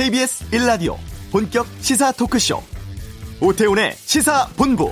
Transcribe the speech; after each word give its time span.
KBS 0.00 0.48
1라디오 0.52 0.96
본격 1.30 1.66
시사 1.80 2.10
토크쇼. 2.12 2.62
오태훈의 3.38 3.92
시사본부. 3.96 4.90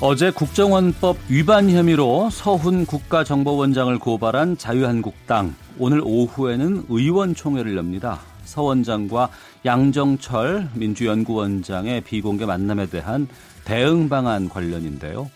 어제 0.00 0.30
국정원법 0.30 1.18
위반 1.28 1.68
혐의로 1.68 2.30
서훈 2.30 2.86
국가정보원장을 2.86 3.98
고발한 3.98 4.56
자유한국당 4.56 5.54
오늘 5.78 6.00
오후에는 6.02 6.86
의원총회를 6.88 7.76
엽니다. 7.76 8.20
서 8.46 8.62
원장과 8.62 9.28
양정철 9.66 10.70
민주연구원장의 10.74 12.00
비공개 12.02 12.46
만남에 12.46 12.86
대한 12.86 13.28
대응 13.64 14.08
방안 14.08 14.48
관련인데요. 14.48 15.30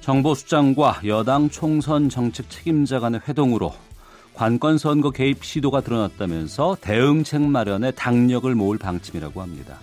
정보수장과 0.00 1.02
여당 1.06 1.50
총선 1.50 2.08
정책 2.08 2.48
책임자 2.48 2.98
간의 2.98 3.20
회동으로 3.28 3.74
관건 4.34 4.78
선거 4.78 5.10
개입 5.10 5.44
시도가 5.44 5.80
드러났다면서 5.80 6.76
대응책 6.80 7.42
마련에 7.42 7.90
당력을 7.90 8.54
모을 8.54 8.78
방침이라고 8.78 9.42
합니다. 9.42 9.78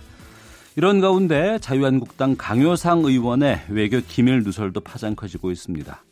이런 0.76 1.00
가운데 1.00 1.58
자유한국당 1.60 2.36
강효상 2.36 3.04
의원의 3.04 3.60
외교 3.68 4.00
기밀 4.00 4.42
누설도 4.42 4.80
파장 4.80 5.14
커지고 5.14 5.50
있습니다. 5.50 6.02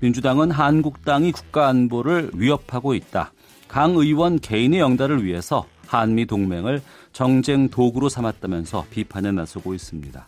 민주당은 0.00 0.50
한국당이 0.50 1.32
국가안보를 1.32 2.32
위협하고 2.34 2.94
있다. 2.94 3.32
강 3.68 3.92
의원 3.92 4.38
개인의 4.38 4.80
영달을 4.80 5.24
위해서 5.24 5.64
한미 5.86 6.26
동맹을 6.26 6.82
정쟁 7.12 7.68
도구로 7.68 8.08
삼았다면서 8.08 8.86
비판에 8.90 9.30
나서고 9.32 9.74
있습니다. 9.74 10.26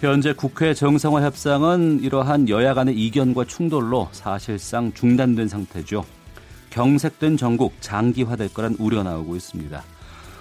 현재 0.00 0.34
국회 0.34 0.74
정상화 0.74 1.22
협상은 1.22 2.00
이러한 2.02 2.50
여야 2.50 2.74
간의 2.74 2.94
이견과 2.94 3.46
충돌로 3.46 4.08
사실상 4.12 4.92
중단된 4.92 5.48
상태죠. 5.48 6.04
경색된 6.68 7.38
전국 7.38 7.72
장기화될 7.80 8.52
거란 8.52 8.76
우려 8.78 9.02
나오고 9.02 9.36
있습니다. 9.36 9.82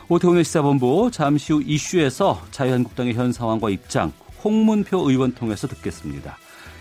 오태훈의 0.10 0.44
시사본부 0.44 1.10
잠시 1.14 1.54
후 1.54 1.64
이슈에서 1.66 2.42
자유한국당의 2.52 3.14
현 3.14 3.32
상황과 3.32 3.70
입장 3.70 4.12
홍문표 4.44 5.10
의원 5.10 5.34
통해서 5.34 5.68
듣겠습니다. 5.68 6.38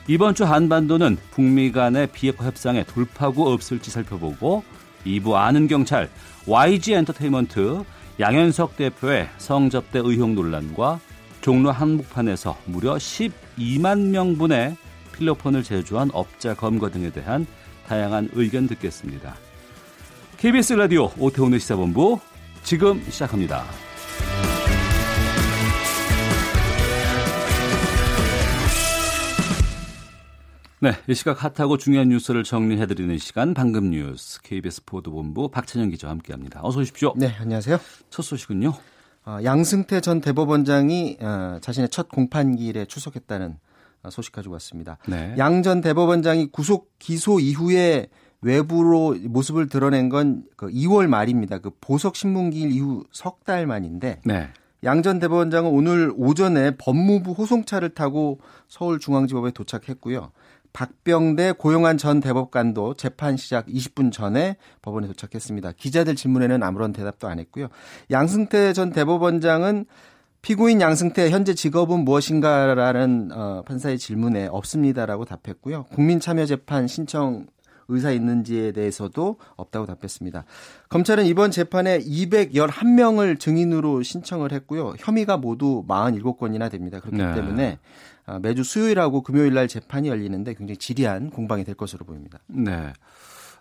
이번 0.09 0.35
주 0.35 0.45
한반도는 0.45 1.17
북미 1.31 1.71
간의 1.71 2.09
비핵화 2.09 2.45
협상에 2.45 2.83
돌파구 2.83 3.53
없을지 3.53 3.93
살펴보고 3.93 4.65
2부 5.07 5.35
아는 5.35 5.69
경찰 5.69 6.11
YG 6.49 6.95
엔터테인먼트 6.95 7.85
양현석 8.19 8.77
대표의 8.77 9.29
성접대 9.39 10.01
의혹 10.01 10.31
논란과 10.31 10.99
종로 11.45 11.71
한복판에서 11.71 12.57
무려 12.65 12.95
12만 12.95 14.09
명분의 14.09 14.79
필로폰을 15.13 15.63
제조한 15.63 16.09
업자 16.15 16.55
검거 16.55 16.89
등에 16.89 17.11
대한 17.11 17.47
다양한 17.87 18.31
의견 18.33 18.67
듣겠습니다. 18.67 19.37
KBS 20.39 20.73
라디오 20.73 21.11
오태훈의 21.19 21.61
시사본부 21.61 22.19
지금 22.63 22.99
시작합니다. 23.11 23.63
네, 30.81 30.93
이 31.07 31.15
시각 31.15 31.45
핫하고 31.45 31.77
중요한 31.77 32.09
뉴스를 32.09 32.43
정리해드리는 32.43 33.19
시간 33.19 33.53
방금 33.53 33.91
뉴스 33.91 34.41
KBS 34.41 34.87
보도본부 34.87 35.51
박찬영 35.51 35.91
기자와 35.91 36.13
함께합니다. 36.13 36.61
어서 36.63 36.81
오십시오. 36.81 37.13
네, 37.19 37.35
안녕하세요. 37.39 37.79
첫 38.09 38.23
소식은요. 38.23 38.94
어, 39.27 39.39
양승태 39.43 40.01
전 40.01 40.21
대법원장이 40.21 41.19
어, 41.21 41.59
자신의 41.61 41.89
첫 41.89 42.09
공판기일에 42.09 42.85
출석했다는 42.87 43.59
어, 44.03 44.11
소식 44.11 44.33
가지고 44.33 44.53
왔습니다. 44.55 44.99
네. 45.09 45.35
양전 45.39 45.81
대법원장이 45.81 46.47
구속 46.53 46.91
기소 46.99 47.41
이후에 47.41 48.09
외부로 48.43 49.17
모습을 49.23 49.69
드러낸 49.69 50.11
건 50.11 50.45
그 50.57 50.69
2월 50.69 51.07
말입니다. 51.07 51.59
그 51.59 51.71
보석 51.81 52.17
신문기일 52.17 52.73
이후 52.73 53.05
석 53.13 53.41
달 53.45 53.67
만인데 53.67 54.21
네. 54.25 54.49
양전 54.83 55.19
대법원장은 55.19 55.71
오늘 55.71 56.13
오전에 56.15 56.73
법무부 56.77 57.33
호송차를 57.33 57.91
타고 57.95 58.41
서울중앙지법에 58.69 59.53
도착했고요. 59.53 60.31
박병대 60.75 61.53
고용한 61.53 61.97
전 61.97 62.21
대법관도 62.21 62.95
재판 62.95 63.39
시작 63.39 63.67
20분 63.67 64.13
전에 64.13 64.57
법원에 64.83 65.07
도착했습니다. 65.07 65.73
기자들 65.73 66.17
질문에는 66.17 66.63
아무런 66.63 66.93
대답도 66.93 67.29
안 67.29 67.39
했고요. 67.39 67.69
양승태 68.11 68.75
전 68.75 68.91
대법원장은 68.91 69.87
피고인 70.43 70.83
양승태 70.83 71.31
현재 71.31 71.55
직업은 71.55 72.01
무엇인가라는 72.01 73.31
어, 73.33 73.63
판사의 73.65 73.99
질문에 73.99 74.49
없습니다라고 74.49 75.25
답했고요. 75.25 75.85
국민참여재판 75.85 76.89
신청 76.89 77.47
의사 77.89 78.11
있는지에 78.11 78.73
대해서도 78.73 79.39
없다고 79.57 79.87
답했습니다. 79.87 80.45
검찰은 80.89 81.27
이번 81.27 81.51
재판에 81.51 81.99
211명을 82.01 83.39
증인으로 83.39 84.03
신청을 84.03 84.53
했고요. 84.53 84.95
혐의가 84.99 85.37
모두 85.37 85.85
47건이나 85.87 86.71
됩니다. 86.71 87.01
그렇기 87.01 87.19
네. 87.19 87.35
때문에 87.35 87.79
아, 88.27 88.39
매주 88.39 88.65
수요일하고 88.65 89.23
금요일 89.23 89.55
날 89.55 89.69
재판이 89.69 90.09
열리는데 90.09 90.55
굉장히 90.55 90.79
지리한 90.79 91.31
공방이 91.31 91.65
될 91.65 91.75
것으로 91.75 92.07
보입니다. 92.07 92.39
네. 92.47 92.93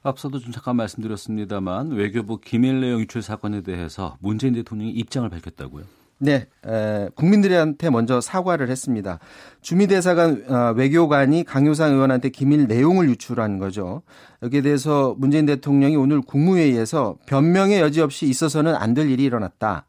앞서도 0.03 0.39
좀 0.39 0.51
잠깐 0.51 0.75
말씀드렸습니다만 0.75 1.91
외교부 1.91 2.39
기밀 2.39 2.81
내용 2.81 2.99
유출 2.99 3.21
사건에 3.21 3.61
대해서 3.61 4.17
문재인 4.19 4.53
대통령이 4.53 4.91
입장을 4.91 5.29
밝혔다고요? 5.29 5.85
네, 6.19 6.47
에, 6.65 7.09
국민들한테 7.15 7.89
먼저 7.89 8.21
사과를 8.21 8.69
했습니다. 8.69 9.19
주미대사관 9.61 10.45
어, 10.47 10.73
외교관이 10.77 11.43
강효상 11.43 11.93
의원한테 11.93 12.29
기밀 12.29 12.67
내용을 12.67 13.09
유출한 13.09 13.57
거죠. 13.59 14.03
여기에 14.41 14.61
대해서 14.61 15.15
문재인 15.17 15.45
대통령이 15.45 15.97
오늘 15.97 16.21
국무회의에서 16.21 17.17
변명의 17.25 17.81
여지 17.81 17.99
없이 18.01 18.25
있어서는 18.25 18.75
안 18.75 18.93
될 18.93 19.09
일이 19.09 19.23
일어났다. 19.23 19.85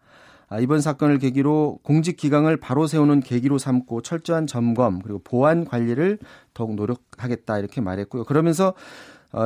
아, 0.48 0.60
이번 0.60 0.80
사건을 0.80 1.18
계기로 1.18 1.78
공직 1.82 2.16
기강을 2.16 2.56
바로 2.58 2.86
세우는 2.86 3.20
계기로 3.20 3.58
삼고 3.58 4.02
철저한 4.02 4.46
점검 4.46 5.00
그리고 5.00 5.20
보안 5.22 5.64
관리를 5.64 6.18
더욱 6.52 6.74
노력하겠다 6.74 7.58
이렇게 7.58 7.80
말했고요. 7.80 8.24
그러면서 8.24 8.68
어, 8.68 8.74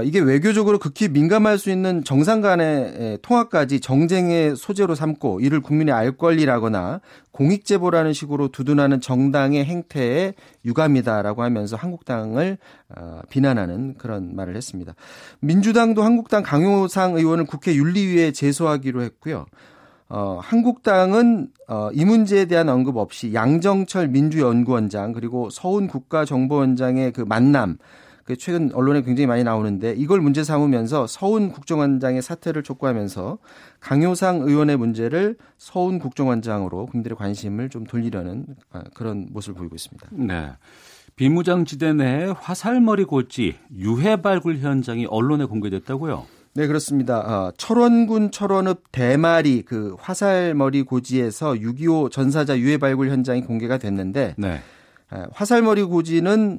이게 0.05 0.21
외교적으로 0.21 0.79
극히 0.79 1.09
민감할 1.09 1.57
수 1.57 1.71
있는 1.71 2.05
정상 2.05 2.43
간의 2.43 3.19
통화까지 3.23 3.81
정쟁의 3.81 4.55
소재로 4.55 4.95
삼고 4.95 5.41
이를 5.41 5.61
국민의 5.61 5.95
알 5.95 6.17
권리라거나 6.17 7.01
공익 7.33 7.65
제보라는 7.65 8.13
식으로 8.13 8.49
두둔하는 8.49 9.01
정당의 9.01 9.65
행태에 9.65 10.35
유감이다라고 10.65 11.43
하면서 11.43 11.77
한국당을 11.77 12.59
어, 12.97 13.21
비난하는 13.31 13.95
그런 13.97 14.35
말을 14.35 14.57
했습니다. 14.57 14.95
민주당도 15.41 16.03
한국당 16.03 16.43
강효상 16.43 17.15
의원을 17.17 17.47
국회 17.47 17.75
윤리위에 17.75 18.33
제소하기로 18.33 19.03
했고요. 19.03 19.47
어, 20.11 20.39
한국당은 20.43 21.49
어, 21.69 21.91
이 21.93 22.05
문제에 22.05 22.47
대한 22.47 22.69
언급 22.69 22.97
없이 22.97 23.33
양정철 23.33 24.09
민주연구원장 24.09 25.13
그리고 25.13 25.49
서훈 25.51 25.87
국가정보원장의 25.87 27.13
그 27.13 27.21
만남 27.21 27.77
그 27.77 27.85
최근 28.37 28.71
언론에 28.75 29.03
굉장히 29.03 29.27
많이 29.27 29.45
나오는데 29.45 29.95
이걸 29.97 30.21
문제 30.21 30.45
삼으면서 30.45 31.07
서훈 31.07 31.51
국정원장의 31.51 32.23
사퇴를 32.23 32.63
촉구하면서 32.63 33.39
강효상 33.81 34.43
의원의 34.43 34.77
문제를 34.77 35.37
서훈 35.57 35.99
국정원장으로 35.99 36.87
국민들의 36.87 37.17
관심을 37.17 37.69
좀 37.71 37.85
돌리려는 37.85 38.47
아, 38.73 38.83
그런 38.95 39.29
모습을 39.31 39.55
보이고 39.59 39.75
있습니다. 39.75 40.09
네. 40.13 40.53
비무장지대 41.17 41.95
내 41.95 42.33
화살머리 42.39 43.05
고지 43.05 43.57
유해 43.77 44.23
발굴 44.23 44.59
현장이 44.59 45.07
언론에 45.07 45.47
공개됐다고요? 45.47 46.27
네, 46.55 46.67
그렇습니다. 46.67 47.19
어, 47.19 47.53
철원군 47.57 48.31
철원읍 48.31 48.93
대마리 48.93 49.63
그 49.63 49.97
화살머리 49.99 50.83
고지에서 50.83 51.55
6.25 51.55 52.11
전사자 52.11 52.59
유해 52.59 52.79
발굴 52.79 53.11
현장이 53.11 53.43
공개가 53.43 53.79
됐는데 53.79 54.35
네. 54.37 54.61
화살머리 55.33 55.85
고지는 55.85 56.59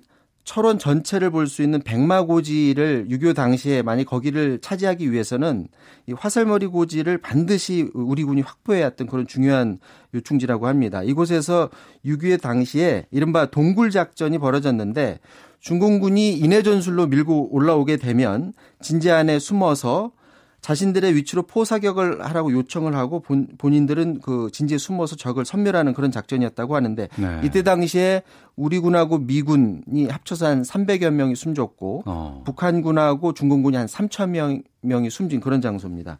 철원 0.49 0.79
전체를 0.79 1.29
볼 1.29 1.45
수 1.45 1.61
있는 1.61 1.79
백마고지를 1.79 3.05
6.25 3.07 3.35
당시에 3.35 3.83
만약 3.83 4.05
거기를 4.05 4.57
차지하기 4.61 5.11
위해서는 5.11 5.67
이 6.07 6.13
화살머리 6.13 6.65
고지를 6.65 7.19
반드시 7.19 7.91
우리 7.93 8.23
군이 8.23 8.41
확보해야 8.41 8.85
했던 8.85 9.05
그런 9.05 9.27
중요한 9.27 9.77
요충지라고 10.15 10.65
합니다. 10.65 11.03
이곳에서 11.03 11.69
6.25 12.03 12.41
당시에 12.41 13.05
이른바 13.11 13.45
동굴 13.45 13.91
작전이 13.91 14.39
벌어졌는데 14.39 15.19
중공군이 15.59 16.39
인해 16.39 16.63
전술로 16.63 17.05
밀고 17.05 17.53
올라오게 17.53 17.97
되면 17.97 18.51
진지 18.81 19.11
안에 19.11 19.37
숨어서 19.37 20.13
자신들의 20.61 21.15
위치로 21.15 21.43
포사격을 21.43 22.25
하라고 22.25 22.51
요청을 22.51 22.95
하고 22.95 23.21
본, 23.21 23.47
본인들은 23.57 24.19
그 24.21 24.49
진지에 24.51 24.77
숨어서 24.77 25.15
적을 25.15 25.45
선멸하는 25.45 25.93
그런 25.93 26.11
작전이었다고 26.11 26.75
하는데 26.75 27.07
네. 27.15 27.41
이때 27.43 27.63
당시에 27.63 28.23
우리 28.55 28.79
군하고 28.79 29.19
미군이 29.19 30.07
합쳐서 30.09 30.47
한 30.47 30.61
300여 30.63 31.11
명이 31.11 31.35
숨졌고 31.35 32.03
어. 32.05 32.43
북한군하고 32.45 33.33
중공군이 33.33 33.77
한 33.77 33.87
3천 33.87 34.29
명, 34.29 34.61
명이 34.81 35.09
숨진 35.09 35.39
그런 35.39 35.61
장소입니다. 35.61 36.19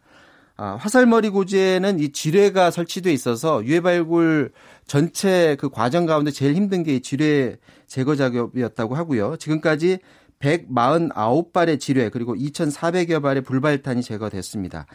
아, 0.56 0.76
화살머리 0.78 1.30
고지에는 1.30 2.00
이 2.00 2.12
지뢰가 2.12 2.70
설치돼 2.70 3.10
있어서 3.14 3.64
유해 3.64 3.80
발굴 3.80 4.52
전체 4.86 5.56
그 5.58 5.70
과정 5.70 6.04
가운데 6.04 6.30
제일 6.30 6.54
힘든 6.54 6.82
게 6.82 6.96
이 6.96 7.00
지뢰 7.00 7.56
제거 7.86 8.14
작업이었다고 8.14 8.94
하고요. 8.94 9.36
지금까지 9.36 9.98
149발의 10.40 11.78
지뢰 11.80 12.08
그리고 12.08 12.34
2,400여 12.34 13.22
발의 13.22 13.42
불발탄이 13.42 14.02
제거됐습니다. 14.02 14.86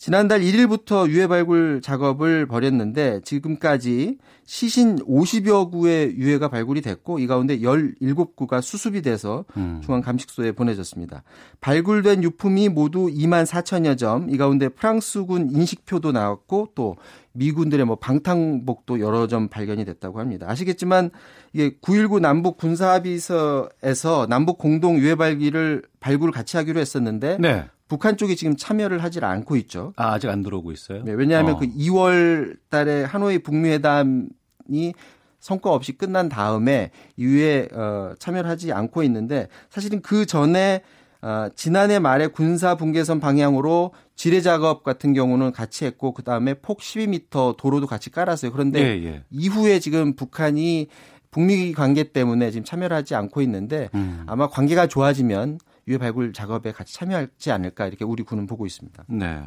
지난달 0.00 0.40
1일부터 0.40 1.10
유해 1.10 1.26
발굴 1.26 1.82
작업을 1.82 2.46
벌였는데 2.46 3.20
지금까지 3.22 4.16
시신 4.46 4.96
50여 5.00 5.70
구의 5.70 6.16
유해가 6.16 6.48
발굴이 6.48 6.80
됐고 6.80 7.18
이 7.18 7.26
가운데 7.26 7.58
17구가 7.58 8.62
수습이 8.62 9.02
돼서 9.02 9.44
음. 9.58 9.82
중앙 9.84 10.00
감식소에 10.00 10.52
보내졌습니다. 10.52 11.22
발굴된 11.60 12.22
유품이 12.22 12.70
모두 12.70 13.08
2만 13.08 13.44
4천여 13.44 13.98
점. 13.98 14.30
이 14.30 14.38
가운데 14.38 14.70
프랑스군 14.70 15.50
인식표도 15.50 16.12
나왔고 16.12 16.70
또 16.74 16.96
미군들의 17.32 17.84
뭐 17.84 17.96
방탄복도 17.96 19.00
여러 19.00 19.26
점 19.26 19.48
발견이 19.48 19.84
됐다고 19.84 20.18
합니다. 20.18 20.46
아시겠지만 20.48 21.10
이게 21.52 21.76
9.19 21.82 22.20
남북 22.20 22.56
군사합의서에서 22.56 24.28
남북 24.30 24.56
공동 24.56 24.98
유해 24.98 25.14
발기를 25.14 25.82
발굴 26.00 26.30
같이 26.30 26.56
하기로 26.56 26.80
했었는데 26.80 27.36
네. 27.38 27.66
북한 27.90 28.16
쪽이 28.16 28.36
지금 28.36 28.56
참여를 28.56 29.02
하질 29.02 29.24
않고 29.24 29.56
있죠. 29.56 29.92
아, 29.96 30.12
아직 30.12 30.30
안 30.30 30.44
들어오고 30.44 30.70
있어요? 30.70 31.02
네, 31.02 31.12
왜냐하면 31.12 31.54
어. 31.54 31.58
그 31.58 31.66
2월 31.66 32.56
달에 32.68 33.02
하노이 33.02 33.40
북미회담이 33.40 34.94
성과 35.40 35.72
없이 35.72 35.98
끝난 35.98 36.28
다음에 36.28 36.92
이후에 37.16 37.66
어, 37.72 38.14
참여를 38.20 38.48
하지 38.48 38.72
않고 38.72 39.02
있는데 39.02 39.48
사실은 39.70 40.02
그 40.02 40.24
전에 40.24 40.82
어, 41.20 41.48
지난해 41.56 41.98
말에 41.98 42.28
군사 42.28 42.76
분계선 42.76 43.18
방향으로 43.18 43.92
지뢰 44.14 44.40
작업 44.40 44.84
같은 44.84 45.12
경우는 45.12 45.50
같이 45.50 45.84
했고 45.84 46.14
그 46.14 46.22
다음에 46.22 46.54
폭 46.54 46.78
12m 46.78 47.56
도로도 47.56 47.88
같이 47.88 48.10
깔았어요. 48.10 48.52
그런데 48.52 48.80
예, 48.80 49.04
예. 49.04 49.24
이후에 49.30 49.80
지금 49.80 50.14
북한이 50.14 50.86
북미 51.32 51.72
관계 51.72 52.04
때문에 52.04 52.52
지금 52.52 52.62
참여를 52.64 52.96
하지 52.96 53.16
않고 53.16 53.42
있는데 53.42 53.88
음. 53.94 54.22
아마 54.28 54.48
관계가 54.48 54.86
좋아지면 54.86 55.58
유해 55.88 55.98
발굴 55.98 56.32
작업에 56.32 56.72
같이 56.72 56.94
참여하지 56.94 57.50
않을까 57.50 57.86
이렇게 57.86 58.04
우리 58.04 58.22
군은 58.22 58.46
보고 58.46 58.66
있습니다. 58.66 59.04
네. 59.08 59.42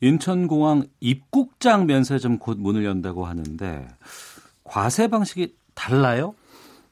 인천공항 0.00 0.84
입국장 1.00 1.86
면세점 1.86 2.38
곧 2.38 2.58
문을 2.58 2.84
연다고 2.84 3.24
하는데 3.24 3.88
과세 4.64 5.08
방식이 5.08 5.56
달라요? 5.74 6.34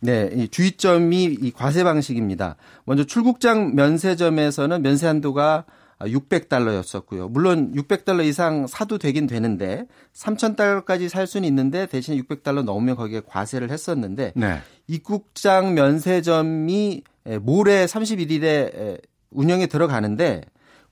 네, 0.01 0.31
이 0.33 0.49
주의점이 0.49 1.25
이 1.25 1.51
과세 1.53 1.85
방식입니다. 1.85 2.57
먼저 2.85 3.05
출국장 3.05 3.75
면세점에서는 3.75 4.83
면세 4.83 5.07
한도가 5.07 5.65
600달러였었고요. 6.01 7.31
물론 7.31 7.73
600달러 7.75 8.25
이상 8.25 8.67
사도 8.67 8.99
되긴 8.99 9.27
되는데 9.27 9.87
3,000달러까지 10.15 11.09
살 11.09 11.27
수는 11.27 11.49
있는데 11.49 11.87
대신에 11.87 12.21
600달러 12.21 12.63
넘으면 12.63 12.97
거기에 12.97 13.23
과세를 13.27 13.71
했었는데 13.71 14.33
네. 14.37 14.59
입국장 14.89 15.75
면세점이 15.75 17.03
모레 17.43 17.87
31일에 17.87 19.01
운영에 19.31 19.67
들어가는데 19.67 20.43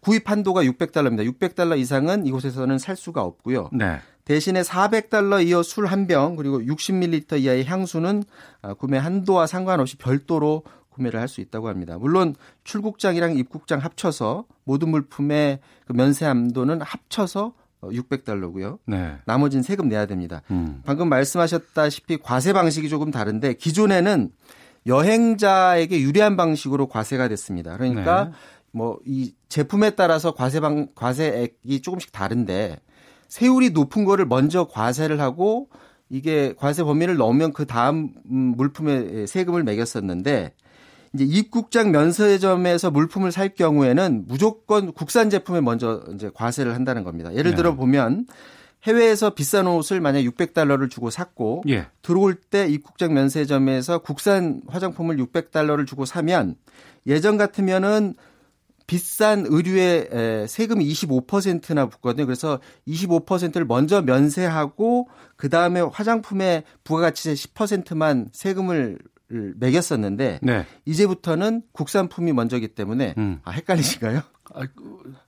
구입 0.01 0.31
한도가 0.31 0.63
600달러입니다. 0.65 1.31
600달러 1.33 1.79
이상은 1.79 2.27
이곳에서는 2.27 2.79
살 2.79 2.97
수가 2.97 3.23
없고요. 3.23 3.71
네. 3.73 3.99
대신에 4.27 4.63
400달러 4.63 5.47
이어 5.47 5.63
술 5.63 5.87
한 5.87 6.07
병 6.07 6.37
그리고 6.37 6.61
60ml 6.61 7.41
이하의 7.41 7.65
향수는 7.65 8.25
아, 8.63 8.75
구매 8.75 8.99
한도와 8.99 9.47
상관없이 9.47 9.97
별도로 9.97 10.63
구매를 10.91 11.19
할 11.21 11.29
수 11.29 11.41
있다고 11.41 11.69
합니다. 11.69 11.99
물론 11.99 12.35
출국장이랑 12.65 13.37
입국장 13.37 13.81
합쳐서 13.81 14.45
모든 14.65 14.89
물품의 14.91 15.59
그 15.87 15.93
면세 15.93 16.25
한도는 16.27 16.81
합쳐서 16.83 17.53
600달러고요. 17.83 18.79
네. 18.87 19.17
나머지는 19.27 19.63
세금 19.63 19.89
내야 19.89 20.07
됩니다. 20.07 20.43
음. 20.51 20.81
방금 20.85 21.09
말씀하셨다시피 21.09 22.19
과세 22.23 22.53
방식이 22.53 22.89
조금 22.89 23.11
다른데 23.11 23.55
기존에는 23.55 24.31
여행자에게 24.87 26.01
유리한 26.01 26.37
방식으로 26.37 26.89
과세가 26.89 27.29
됐습니다. 27.29 27.77
그러니까 27.77 28.25
네. 28.25 28.31
뭐이 28.73 29.35
제품에 29.49 29.91
따라서 29.91 30.35
과세방 30.35 30.89
과세액이 30.95 31.81
조금씩 31.83 32.13
다른데 32.13 32.79
세율이 33.29 33.71
높은 33.71 34.05
거를 34.05 34.27
먼저 34.27 34.67
과세를 34.69 35.21
하고 35.21 35.69
이게 36.11 36.55
과세 36.57 36.83
범위를 36.83 37.17
넘으면 37.17 37.53
그 37.53 37.67
다음 37.67 38.11
물품에 38.25 39.27
세금을 39.27 39.65
매겼었는데 39.65 40.53
이제 41.15 41.25
입국장 41.25 41.93
면세점에서 41.93 42.91
물품을 42.91 43.33
살 43.33 43.55
경우에는 43.55 44.25
무조건 44.27 44.93
국산 44.93 45.31
제품에 45.31 45.61
먼저 45.61 46.03
이제 46.15 46.31
과세를 46.35 46.75
한다는 46.75 47.05
겁니다. 47.05 47.33
예를 47.33 47.53
네. 47.53 47.57
들어 47.57 47.75
보면 47.75 48.27
해외에서 48.85 49.31
비싼 49.31 49.67
옷을 49.67 50.01
만약 50.01 50.21
600달러를 50.21 50.91
주고 50.91 51.11
샀고 51.11 51.65
예. 51.69 51.87
들어올 52.03 52.35
때 52.35 52.67
입국장 52.67 53.15
면세점에서 53.15 53.99
국산 53.99 54.61
화장품을 54.69 55.17
600달러를 55.17 55.87
주고 55.87 56.05
사면 56.05 56.57
예전 57.07 57.37
같으면은 57.37 58.15
비싼 58.87 59.47
의류에 59.49 60.47
세금이 60.47 60.87
25%나 60.87 61.87
붙거든요. 61.87 62.27
그래서 62.27 62.61
25%를 62.87 63.65
먼저 63.65 64.03
면세하고 64.03 65.09
그 65.37 65.49
다음에 65.49 65.81
화장품에 65.81 66.65
부가가치세 66.85 67.33
10%만 67.33 68.29
세금을 68.33 68.99
매겼었는데 69.29 70.41
네. 70.43 70.67
이제부터는 70.85 71.63
국산품이 71.73 72.35
먼저기 72.35 72.69
때문에 72.69 73.15
음. 73.17 73.41
아 73.45 73.53
헷갈리신가요? 73.53 74.21
아, 74.55 74.67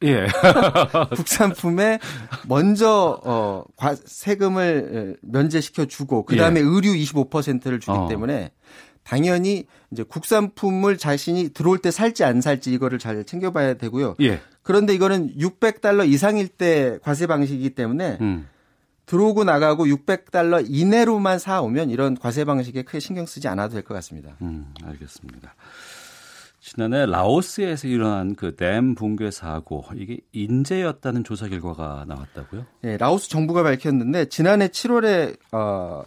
예. 0.02 0.26
국산품에 1.16 1.98
먼저 2.46 3.20
어 3.24 3.64
과, 3.76 3.94
세금을 3.94 5.16
면제시켜 5.22 5.86
주고 5.86 6.24
그다음에 6.24 6.60
예. 6.60 6.64
의류 6.64 6.92
25%를 6.92 7.80
주기 7.80 7.96
어. 7.96 8.08
때문에 8.08 8.50
당연히 9.02 9.66
이제 9.92 10.02
국산품을 10.02 10.98
자신이 10.98 11.50
들어올 11.54 11.78
때 11.78 11.90
살지 11.90 12.24
안 12.24 12.40
살지 12.40 12.72
이거를 12.72 12.98
잘 12.98 13.24
챙겨 13.24 13.52
봐야 13.52 13.74
되고요. 13.74 14.16
예. 14.20 14.40
그런데 14.62 14.94
이거는 14.94 15.36
600달러 15.38 16.06
이상일 16.08 16.48
때 16.48 16.98
과세 17.02 17.26
방식이기 17.26 17.70
때문에 17.70 18.18
음. 18.20 18.48
들어오고 19.06 19.44
나가고 19.44 19.86
600달러 19.86 20.66
이내로만 20.68 21.38
사오면 21.38 21.90
이런 21.90 22.16
과세 22.18 22.44
방식에 22.44 22.82
크게 22.82 22.98
신경 22.98 23.24
쓰지 23.26 23.46
않아도 23.46 23.74
될 23.74 23.84
것 23.84 23.94
같습니다. 23.94 24.36
음, 24.42 24.74
알겠습니다. 24.84 25.54
지난해 26.66 27.06
라오스에서 27.06 27.86
일어난 27.86 28.34
그 28.34 28.56
댐 28.56 28.94
붕괴 28.96 29.30
사고 29.30 29.84
이게 29.94 30.18
인재였다는 30.32 31.22
조사 31.22 31.48
결과가 31.48 32.04
나왔다고요? 32.08 32.66
네, 32.82 32.96
라오스 32.96 33.28
정부가 33.28 33.62
밝혔는데 33.62 34.24
지난해 34.26 34.66
7월에 34.68 35.36
어, 35.52 36.02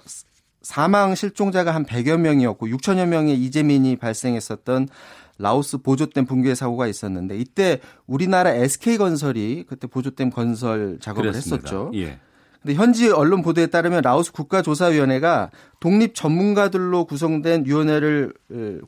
사망 0.61 1.15
실종자가 1.15 1.73
한 1.73 1.85
100여 1.85 2.17
명이었고 2.19 2.67
6천여 2.67 3.05
명의 3.07 3.41
이재민이 3.41 3.95
발생했었던 3.95 4.89
라오스 5.37 5.77
보조댐 5.77 6.25
붕괴 6.25 6.53
사고가 6.53 6.87
있었는데 6.87 7.37
이때 7.37 7.79
우리나라 8.05 8.51
SK건설이 8.51 9.63
그때 9.69 9.87
보조댐 9.87 10.29
건설 10.31 10.97
작업을 10.99 11.31
그랬습니다. 11.31 11.55
했었죠. 11.69 11.91
예. 11.95 12.19
근데 12.61 12.73
현지 12.75 13.09
언론 13.09 13.41
보도에 13.41 13.67
따르면 13.67 14.01
라오스 14.03 14.31
국가조사위원회가 14.33 15.49
독립 15.79 16.13
전문가들로 16.13 17.05
구성된 17.05 17.65
위원회를 17.65 18.33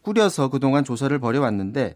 꾸려서 0.02 0.50
그동안 0.50 0.84
조사를 0.84 1.18
벌여왔는데 1.20 1.96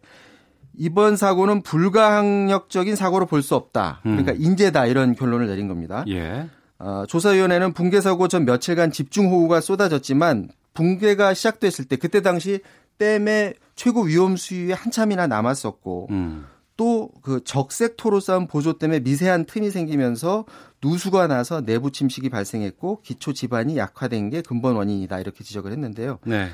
이번 0.77 1.15
사고는 1.15 1.61
불가항력적인 1.63 2.95
사고로 2.95 3.25
볼 3.25 3.41
수 3.41 3.55
없다. 3.55 3.99
그러니까 4.03 4.31
음. 4.33 4.37
인재다 4.39 4.85
이런 4.87 5.15
결론을 5.15 5.47
내린 5.47 5.67
겁니다. 5.67 6.03
예. 6.07 6.47
어, 6.79 7.03
조사위원회는 7.07 7.73
붕괴 7.73 8.01
사고 8.01 8.27
전 8.27 8.45
며칠간 8.45 8.91
집중호우가 8.91 9.61
쏟아졌지만 9.61 10.49
붕괴가 10.73 11.33
시작됐을 11.33 11.85
때 11.85 11.95
그때 11.95 12.21
당시 12.21 12.59
댐의 12.97 13.55
최고 13.75 14.01
위험 14.03 14.35
수위에 14.35 14.73
한참이나 14.73 15.27
남았었고 15.27 16.07
음. 16.11 16.45
또 16.77 17.09
그 17.21 17.41
적색토로 17.43 18.19
쌓은 18.19 18.47
보조 18.47 18.73
때문에 18.73 18.99
미세한 18.99 19.45
틈이 19.45 19.71
생기면서 19.71 20.45
누수가 20.83 21.27
나서 21.27 21.61
내부 21.61 21.91
침식이 21.91 22.29
발생했고 22.29 23.01
기초 23.01 23.33
지반이 23.33 23.77
약화된 23.77 24.29
게 24.29 24.41
근본 24.41 24.75
원인이다 24.75 25.19
이렇게 25.19 25.43
지적을 25.43 25.71
했는데요. 25.71 26.19
네. 26.25 26.49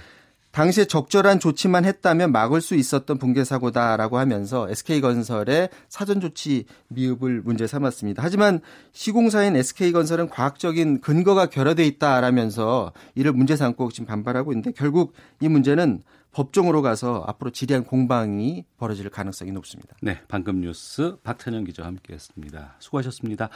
당시에 0.52 0.86
적절한 0.86 1.40
조치만 1.40 1.86
했다면 1.86 2.32
막을 2.32 2.60
수 2.60 2.76
있었던 2.76 3.18
붕괴 3.18 3.44
사고다라고 3.44 4.18
하면서 4.18 4.70
SK건설의 4.70 5.70
사전 5.88 6.20
조치 6.20 6.66
미흡을 6.90 7.42
문제 7.42 7.68
삼았습니다. 7.68 8.22
하지만 8.22 8.60
시공사인 8.92 9.56
SK건설은 9.56 10.30
과학적인 10.30 11.02
근거가 11.02 11.46
결여돼 11.48 11.86
있다라면서 11.86 12.92
이를 13.16 13.32
문제 13.32 13.56
삼고 13.56 13.92
지금 13.92 14.06
반발하고 14.08 14.52
있는데 14.52 14.72
결국 14.72 15.14
이 15.40 15.48
문제는 15.48 16.02
법정으로 16.32 16.82
가서 16.82 17.24
앞으로 17.28 17.52
지리한 17.52 17.84
공방이 17.84 18.66
벌어질 18.78 19.10
가능성이 19.10 19.52
높습니다. 19.52 19.96
네, 20.02 20.22
방금 20.28 20.62
뉴스 20.62 21.18
박찬영 21.24 21.66
기자와 21.66 21.88
함께했습니다. 21.88 22.76
수고하셨습니다. 22.80 23.50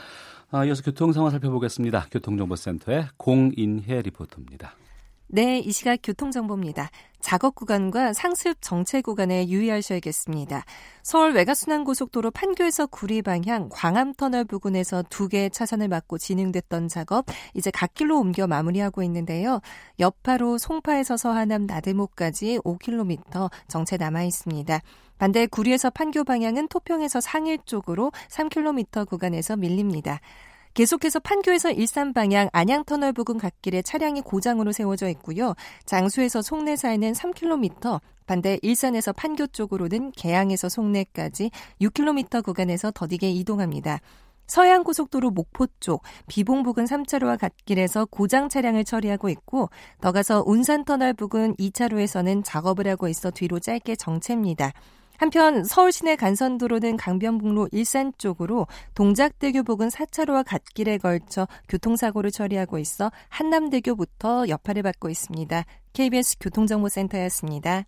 아, 0.50 0.64
이어서 0.64 0.82
교통 0.82 1.12
상황 1.12 1.30
살펴보겠습니다. 1.30 2.08
교통정보센터의 2.10 3.08
공인혜 3.16 4.02
리포터입니다. 4.02 4.74
네, 5.28 5.58
이 5.58 5.72
시각 5.72 5.98
교통정보입니다. 6.04 6.88
작업 7.18 7.56
구간과 7.56 8.12
상습 8.12 8.58
정체 8.60 9.00
구간에 9.00 9.48
유의하셔야겠습니다. 9.48 10.64
서울 11.02 11.32
외곽순환고속도로 11.32 12.30
판교에서 12.30 12.86
구리 12.86 13.22
방향 13.22 13.68
광암터널 13.68 14.44
부근에서 14.44 15.02
두 15.10 15.26
개의 15.26 15.50
차선을 15.50 15.88
막고 15.88 16.18
진행됐던 16.18 16.86
작업 16.86 17.26
이제 17.54 17.72
갓길로 17.72 18.20
옮겨 18.20 18.46
마무리하고 18.46 19.02
있는데요. 19.02 19.60
여파로 19.98 20.58
송파에서 20.58 21.16
서하남 21.16 21.66
나들목까지 21.66 22.60
5km 22.64 23.50
정체 23.66 23.96
남아 23.96 24.22
있습니다. 24.22 24.80
반대 25.18 25.46
구리에서 25.46 25.90
판교 25.90 26.22
방향은 26.22 26.68
토평에서 26.68 27.20
상일 27.20 27.58
쪽으로 27.64 28.12
3km 28.28 29.08
구간에서 29.08 29.56
밀립니다. 29.56 30.20
계속해서 30.76 31.20
판교에서 31.20 31.70
일산 31.70 32.12
방향 32.12 32.50
안양터널 32.52 33.14
부근 33.14 33.38
갓길에 33.38 33.80
차량이 33.80 34.20
고장으로 34.20 34.72
세워져 34.72 35.08
있고요. 35.08 35.54
장수에서 35.86 36.42
송내 36.42 36.76
사이는 36.76 37.14
3km, 37.14 38.02
반대 38.26 38.58
일산에서 38.60 39.14
판교 39.14 39.46
쪽으로는 39.46 40.12
개항에서 40.12 40.68
송내까지 40.68 41.50
6km 41.80 42.44
구간에서 42.44 42.90
더디게 42.94 43.30
이동합니다. 43.30 44.00
서해안고속도로 44.48 45.30
목포 45.30 45.66
쪽 45.80 46.02
비봉 46.26 46.62
부근 46.62 46.84
3차로와 46.84 47.38
갓길에서 47.38 48.04
고장 48.10 48.50
차량을 48.50 48.84
처리하고 48.84 49.30
있고 49.30 49.70
더 50.02 50.12
가서 50.12 50.44
운산터널 50.46 51.14
부근 51.14 51.56
2차로에서는 51.56 52.42
작업을 52.44 52.86
하고 52.86 53.08
있어 53.08 53.30
뒤로 53.30 53.60
짧게 53.60 53.96
정체입니다. 53.96 54.72
한편 55.18 55.64
서울 55.64 55.92
시내 55.92 56.16
간선도로는 56.16 56.96
강변북로 56.96 57.68
일산 57.72 58.12
쪽으로 58.18 58.66
동작대교 58.94 59.62
부근 59.62 59.88
4차로와 59.88 60.44
갓길에 60.46 60.98
걸쳐 60.98 61.46
교통사고를 61.68 62.30
처리하고 62.30 62.78
있어 62.78 63.10
한남대교부터 63.28 64.48
여파를 64.48 64.82
받고 64.82 65.08
있습니다. 65.08 65.64
KBS 65.92 66.36
교통정보센터였습니다. 66.40 67.84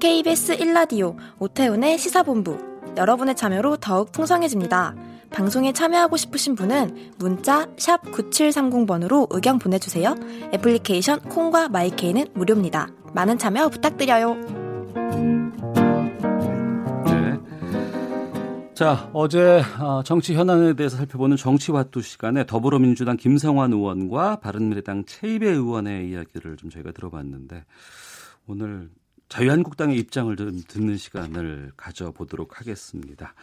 KBS 0.00 0.58
1라디오 0.58 1.16
오태훈의 1.38 1.98
시사본부 1.98 2.74
여러분의 2.96 3.34
참여로 3.34 3.78
더욱 3.78 4.12
풍성해집니다. 4.12 4.94
방송에 5.34 5.72
참여하고 5.72 6.16
싶으신 6.16 6.54
분은 6.54 7.14
문자 7.18 7.66
9730번으로 7.74 9.26
의견 9.30 9.58
보내주세요. 9.58 10.14
애플리케이션 10.54 11.20
콩과 11.20 11.68
마이케이는 11.70 12.28
무료입니다. 12.34 12.88
많은 13.14 13.36
참여 13.36 13.68
부탁드려요. 13.68 14.34
네. 17.04 17.40
자, 18.74 19.10
어제 19.12 19.60
어, 19.80 20.02
정치 20.04 20.34
현안에 20.34 20.74
대해서 20.74 20.96
살펴보는 20.96 21.36
정치와투 21.36 22.00
시간에 22.00 22.46
더불어민주당 22.46 23.16
김성환 23.16 23.72
의원과 23.72 24.36
바른미래당 24.36 25.04
최이배 25.06 25.48
의원의 25.48 26.10
이야기를 26.10 26.56
좀 26.56 26.70
저희가 26.70 26.92
들어봤는데 26.92 27.64
오늘 28.46 28.88
자유한국당의 29.34 29.98
입장을 29.98 30.36
듣는 30.68 30.96
시간을 30.96 31.72
가져보도록 31.76 32.60
하겠습니다. 32.60 33.34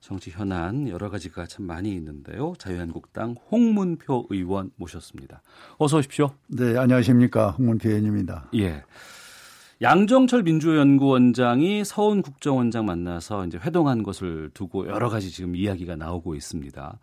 정치 0.00 0.30
현안 0.30 0.88
여러 0.88 1.10
가지가 1.10 1.46
참 1.46 1.64
많이 1.64 1.92
있는데요. 1.94 2.54
자유한국당 2.58 3.36
홍문표 3.48 4.26
의원 4.30 4.72
모셨습니다. 4.74 5.42
어서 5.76 5.98
오십시오. 5.98 6.32
네, 6.48 6.76
안녕하십니까. 6.76 7.52
홍문표 7.52 7.88
의원입니다. 7.88 8.50
예. 8.56 8.82
양정철 9.80 10.42
민주연구원장이 10.42 11.84
서훈 11.84 12.20
국정원장 12.20 12.84
만나서 12.86 13.46
이제 13.46 13.58
회동한 13.58 14.02
것을 14.02 14.50
두고 14.54 14.88
여러 14.88 15.08
가지 15.08 15.30
지금 15.30 15.54
이야기가 15.54 15.94
나오고 15.94 16.34
있습니다. 16.34 16.98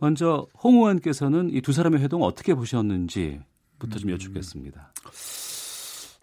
먼저 0.00 0.48
홍 0.64 0.78
의원께서는 0.78 1.50
이 1.54 1.60
두 1.60 1.72
사람의 1.72 2.00
회동 2.00 2.22
어떻게 2.24 2.54
보셨는지부터 2.54 3.98
좀 4.00 4.10
여쭙겠습니다. 4.10 4.92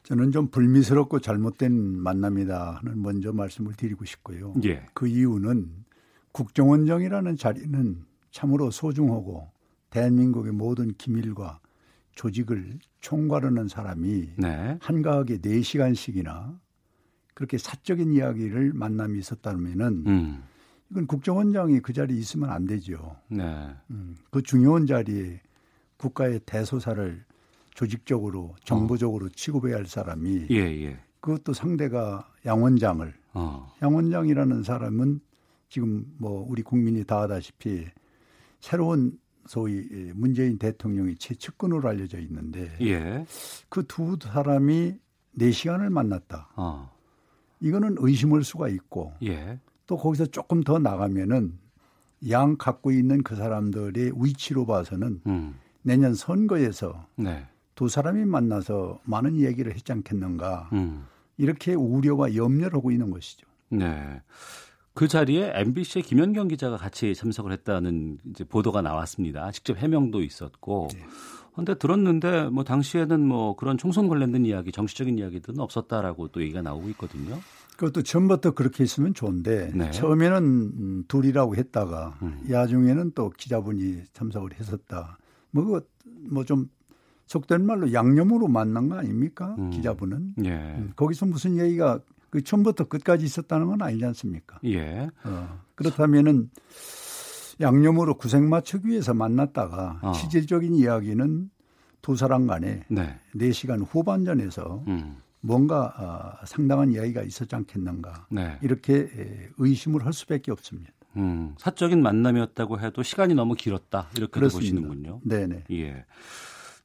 저는 0.05 0.31
좀 0.31 0.47
불미스럽고 0.49 1.19
잘못된 1.19 1.73
만남이다는 1.73 3.01
먼저 3.01 3.33
말씀을 3.33 3.73
드리고 3.73 4.05
싶고요. 4.05 4.53
예. 4.63 4.85
그 4.93 5.07
이유는 5.07 5.85
국정원장이라는 6.31 7.37
자리는 7.37 8.05
참으로 8.29 8.69
소중하고 8.69 9.49
대한민국의 9.89 10.53
모든 10.53 10.93
기밀과 10.93 11.59
조직을 12.13 12.77
총괄하는 13.01 13.67
사람이 13.67 14.33
네. 14.37 14.77
한가하게 14.79 15.39
4시간씩이나 15.39 16.59
그렇게 17.33 17.57
사적인 17.57 18.13
이야기를 18.13 18.73
만남이 18.73 19.17
있었다면은 19.17 20.03
음. 20.05 20.43
이건 20.91 21.07
국정원장이 21.07 21.79
그 21.79 21.93
자리에 21.93 22.17
있으면 22.17 22.51
안 22.51 22.65
되죠. 22.65 23.15
네. 23.27 23.69
음, 23.89 24.15
그 24.29 24.43
중요한 24.43 24.85
자리에 24.85 25.41
국가의 25.97 26.41
대소사를 26.45 27.25
조직적으로 27.75 28.55
정보적으로 28.63 29.27
어. 29.27 29.29
취급해야 29.35 29.75
할 29.75 29.85
사람이 29.85 30.47
예, 30.49 30.55
예. 30.55 30.99
그것도 31.19 31.53
상대가 31.53 32.27
양 32.45 32.63
원장을 32.63 33.13
어. 33.33 33.71
양 33.83 33.93
원장이라는 33.93 34.63
사람은 34.63 35.19
지금 35.69 36.05
뭐 36.17 36.45
우리 36.49 36.63
국민이 36.63 37.03
다 37.03 37.21
아다시피 37.21 37.85
새로운 38.59 39.19
소위 39.45 39.83
문재인 40.15 40.57
대통령이 40.57 41.15
최측근으로 41.15 41.87
알려져 41.87 42.19
있는데 42.19 42.71
예. 42.81 43.25
그두 43.69 44.17
사람이 44.21 44.95
네 45.33 45.51
시간을 45.51 45.89
만났다. 45.89 46.49
어. 46.55 46.89
이거는 47.59 47.95
의심할 47.99 48.43
수가 48.43 48.69
있고 48.69 49.13
예. 49.23 49.59
또 49.85 49.97
거기서 49.97 50.27
조금 50.27 50.63
더 50.63 50.79
나가면은 50.79 51.59
양 52.29 52.55
갖고 52.57 52.91
있는 52.91 53.21
그 53.21 53.35
사람들의 53.35 54.13
위치로 54.15 54.65
봐서는 54.65 55.21
음. 55.27 55.55
내년 55.81 56.15
선거에서 56.15 57.05
네. 57.17 57.45
두 57.75 57.89
사람이 57.89 58.25
만나서 58.25 58.99
많은 59.03 59.39
얘기를 59.41 59.73
했지 59.73 59.91
않겠는가 59.91 60.69
음. 60.73 61.05
이렇게 61.37 61.73
우려와 61.73 62.35
염려를 62.35 62.77
하고 62.77 62.91
있는 62.91 63.11
것이죠. 63.11 63.45
네. 63.69 64.21
그 64.93 65.09
자리에 65.09 65.51
MBC의 65.53 66.03
김현경 66.03 66.47
기자가 66.47 66.77
같이 66.77 67.13
참석을 67.13 67.51
했다는 67.51 68.17
이제 68.31 68.45
보도가 68.45 68.81
나왔습니다. 68.81 69.51
직접 69.51 69.77
해명도 69.77 70.23
있었고. 70.23 70.87
그런데 71.51 71.73
네. 71.73 71.79
들었는데 71.79 72.49
뭐 72.49 72.63
당시에는 72.63 73.25
뭐 73.25 73.57
그런 73.57 73.77
총선 73.77 74.07
관련된 74.07 74.45
이야기, 74.45 74.71
정치적인 74.71 75.17
이야기들은 75.17 75.59
없었다라고 75.59 76.29
또 76.29 76.41
얘기가 76.41 76.61
나오고 76.61 76.87
있거든요. 76.89 77.39
그것도 77.75 78.03
처음부터 78.03 78.51
그렇게 78.51 78.85
있으면 78.85 79.13
좋은데 79.13 79.71
네. 79.73 79.91
처음에는 79.91 80.37
음, 80.43 81.03
둘이라고 81.09 81.57
했다가 81.57 82.17
음. 82.21 82.45
야중에는 82.49 83.11
또 83.15 83.29
기자분이 83.31 84.03
참석을 84.13 84.53
했었다. 84.53 85.17
뭐뭐좀 85.51 86.69
속된 87.25 87.65
말로 87.65 87.91
양념으로 87.91 88.47
만난 88.47 88.89
거 88.89 88.97
아닙니까? 88.97 89.55
음. 89.57 89.71
기자분은. 89.71 90.35
예. 90.45 90.51
음, 90.51 90.93
거기서 90.95 91.25
무슨 91.25 91.57
얘기가 91.57 91.99
그 92.29 92.43
처음부터 92.43 92.85
끝까지 92.85 93.25
있었다는 93.25 93.67
건 93.67 93.81
아니지 93.81 94.05
않습니까? 94.05 94.59
예. 94.65 95.09
어, 95.23 95.59
그렇다면은 95.75 96.49
양념으로 97.61 98.15
구색 98.15 98.43
맞추기 98.43 98.89
위해서 98.89 99.13
만났다가 99.13 99.99
어. 100.01 100.13
실질적인 100.13 100.75
이야기는 100.75 101.49
두 102.01 102.15
사람 102.15 102.45
간에 102.45 102.83
네. 102.89 103.19
4시간 103.35 103.83
후반전에서 103.89 104.83
음. 104.87 105.17
뭔가 105.41 106.37
어, 106.41 106.45
상당한 106.45 106.91
이야기가 106.91 107.23
있었지 107.23 107.55
않겠는가. 107.55 108.27
네. 108.29 108.57
이렇게 108.61 109.09
의심을 109.57 110.05
할 110.05 110.13
수밖에 110.13 110.51
없습니다. 110.51 110.91
음, 111.17 111.55
사적인 111.57 112.01
만남이었다고 112.01 112.79
해도 112.79 113.01
시간이 113.01 113.33
너무 113.35 113.55
길었다. 113.55 114.09
이렇게 114.17 114.39
보시는군요. 114.41 115.21
네네. 115.23 115.63
예. 115.71 116.05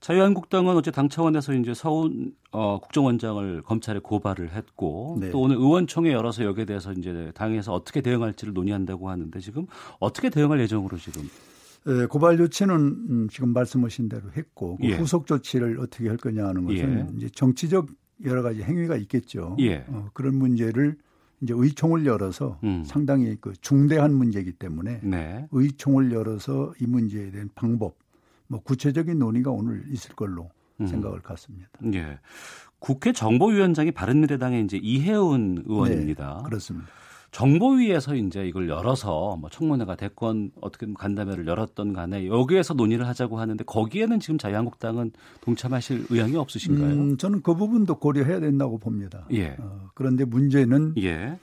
자유한국당은 0.01 0.75
어제 0.77 0.91
당 0.91 1.11
차원에서 1.11 1.53
이제 1.53 1.75
서훈 1.75 2.33
어, 2.53 2.81
국정원장을 2.81 3.63
검찰에 3.63 4.01
고발을 4.01 4.53
했고 4.53 5.19
네. 5.21 5.31
또 5.31 5.43
오늘 5.43 5.57
의원총회 5.57 6.13
열어서 6.13 6.45
여기에 6.45 6.65
대해서 6.65 6.93
이제 6.93 7.31
당에서 7.35 7.75
어떻게 7.75 8.01
대응할지를 8.01 8.55
논의한다고 8.55 9.11
하는데 9.11 9.39
지금 9.41 9.67
어떻게 9.99 10.31
대응할 10.31 10.59
예정으로 10.61 10.97
지금 10.97 11.23
네, 11.87 12.07
고발 12.07 12.39
조치는 12.39 12.75
음, 12.75 13.29
지금 13.31 13.53
말씀하신 13.53 14.09
대로 14.09 14.31
했고 14.37 14.79
그 14.79 14.87
예. 14.87 14.97
후속 14.97 15.27
조치를 15.27 15.79
어떻게 15.81 16.09
할 16.09 16.17
거냐 16.17 16.47
하는 16.47 16.65
것은 16.65 17.09
예. 17.13 17.17
이제 17.17 17.29
정치적 17.31 17.89
여러 18.25 18.43
가지 18.43 18.63
행위가 18.63 18.97
있겠죠. 18.97 19.57
예. 19.61 19.85
어, 19.89 20.09
그런 20.15 20.35
문제를 20.37 20.97
이제 21.43 21.55
의총을 21.57 22.07
열어서 22.07 22.59
음. 22.65 22.85
상당히 22.85 23.37
그 23.41 23.53
중대한 23.61 24.15
문제이기 24.15 24.53
때문에 24.53 25.01
네. 25.03 25.47
의총을 25.53 26.13
열어서 26.13 26.73
이 26.81 26.87
문제에 26.87 27.31
대한 27.31 27.49
방법 27.55 27.97
뭐 28.51 28.61
구체적인 28.61 29.19
논의가 29.19 29.53
오늘 29.53 29.85
있을 29.93 30.15
걸로 30.17 30.51
음. 30.81 30.87
생각을 30.87 31.21
갖습니다. 31.21 31.71
예. 31.95 32.19
국회 32.81 33.13
정보위원장이 33.13 33.93
바른미래당의 33.93 34.65
이제 34.65 34.77
이혜훈 34.83 35.63
의원입니다. 35.67 36.39
네, 36.39 36.43
그렇습니다. 36.45 36.89
정보위에서 37.31 38.17
이제 38.17 38.45
이걸 38.45 38.69
열어서 38.69 39.37
뭐 39.37 39.49
청문회가 39.51 39.95
됐건 39.95 40.51
어떻게 40.61 40.93
간담회를 40.93 41.47
열었던 41.47 41.93
간에 41.93 42.27
여기에서 42.27 42.75
논의를 42.75 43.07
하자고 43.07 43.39
하는데 43.39 43.63
거기에는 43.63 44.19
지금 44.19 44.37
자유한국당은 44.37 45.13
동참하실 45.43 46.07
의향이 46.11 46.35
없으신가요? 46.35 46.93
음, 46.93 47.17
저는 47.19 47.43
그 47.43 47.55
부분도 47.55 48.01
고려해야 48.01 48.41
된다고 48.41 48.79
봅니다. 48.79 49.27
예. 49.31 49.55
어, 49.61 49.91
그런데 49.95 50.25
문제는 50.25 50.95
예. 50.99 51.39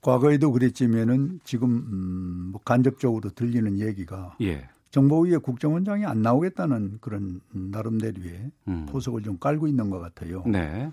과거에도 0.00 0.52
그랬지만은 0.52 1.40
지금 1.44 1.68
음, 1.70 2.48
뭐 2.52 2.60
간접적으로 2.64 3.28
들리는 3.28 3.78
얘기가 3.78 4.36
예. 4.40 4.70
정보위에 4.96 5.36
국정원장이 5.36 6.06
안 6.06 6.22
나오겠다는 6.22 6.98
그런 7.02 7.40
나름대로의 7.52 8.50
음. 8.68 8.86
포석을 8.88 9.22
좀 9.22 9.38
깔고 9.38 9.68
있는 9.68 9.90
것 9.90 9.98
같아요. 9.98 10.42
네. 10.46 10.90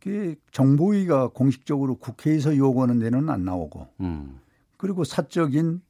그 0.00 0.34
정보위가 0.50 1.28
공식적으로 1.28 1.94
국회에서 1.94 2.56
요구하는 2.56 2.98
데는 2.98 3.30
안 3.30 3.44
나오고 3.44 3.86
음. 4.00 4.40
그리고 4.76 5.04
사적인 5.04 5.80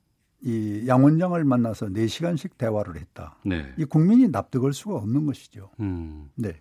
이 0.43 0.85
양원장을 0.87 1.43
만나서 1.45 1.87
4시간씩 1.87 2.59
대화를 2.59 2.97
했다. 2.97 3.39
네. 3.43 3.65
이 3.79 3.87
국민이 3.87 4.29
납득할 4.29 4.75
수가 4.75 4.97
없는 4.97 5.25
것이죠. 5.25 5.71
음. 5.81 6.29
네. 6.35 6.61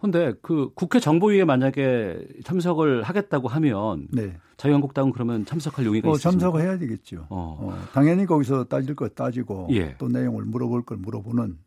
근데 0.00 0.32
그 0.42 0.70
국회 0.74 0.98
정보위에 0.98 1.44
만약에 1.44 2.26
참석을 2.44 3.02
하겠다고 3.02 3.48
하면 3.48 4.08
네. 4.12 4.36
자유한국당은 4.56 5.12
그러면 5.12 5.44
참석할 5.44 5.84
용의가 5.86 6.08
어, 6.08 6.12
있습니까? 6.12 6.30
참석을 6.30 6.62
해야 6.62 6.78
되겠죠. 6.78 7.26
어. 7.28 7.58
어, 7.60 7.78
당연히 7.92 8.26
거기서 8.26 8.64
따질 8.64 8.94
것 8.94 9.14
따지고 9.14 9.68
예. 9.72 9.96
또 9.98 10.08
내용을 10.08 10.44
물어볼 10.44 10.84
걸 10.84 10.96
물어보는 10.98 11.58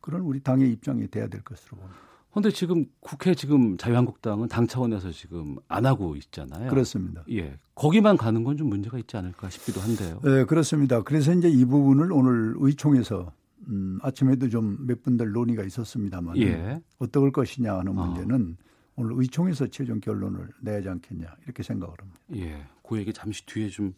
그런 0.00 0.22
우리 0.22 0.40
당의 0.40 0.70
입장이 0.72 1.08
돼야 1.08 1.26
될 1.28 1.42
것으로 1.42 1.76
봅니다. 1.78 1.98
그런데 2.30 2.50
지금 2.50 2.84
국회 3.00 3.34
지금 3.34 3.76
자유한국당은 3.76 4.46
당 4.48 4.66
차원에서 4.66 5.10
지금 5.10 5.56
안 5.66 5.84
하고 5.84 6.14
있잖아요. 6.16 6.70
그렇습니다. 6.70 7.24
예. 7.32 7.56
거기만 7.74 8.16
가는 8.16 8.44
건 8.44 8.56
좀 8.56 8.68
문제가 8.68 8.98
있지 8.98 9.16
않을까 9.16 9.48
싶기도 9.50 9.80
한데요. 9.80 10.20
네, 10.22 10.44
그렇습니다. 10.44 11.02
그래서 11.02 11.32
이제 11.32 11.48
이 11.48 11.64
부분을 11.64 12.12
오늘 12.12 12.54
의총에서 12.58 13.32
음, 13.70 13.98
아침에도 14.02 14.48
좀 14.48 14.76
몇 14.86 15.02
분들 15.02 15.32
논의가 15.32 15.64
있었습니다만 15.64 16.36
예. 16.38 16.80
어떨 16.98 17.30
것이냐 17.32 17.78
하는 17.78 17.96
어. 17.96 18.04
문제는 18.06 18.56
어. 18.60 18.70
오늘 18.96 19.12
의총에서 19.20 19.68
최종 19.68 20.00
결론을 20.00 20.48
내야지 20.60 20.88
않겠냐 20.88 21.26
이렇게 21.44 21.62
생각을 21.62 21.94
합니다. 21.98 22.20
예, 22.34 22.66
그 22.86 22.98
얘기 22.98 23.12
잠시 23.12 23.46
뒤에 23.46 23.68
좀 23.68 23.94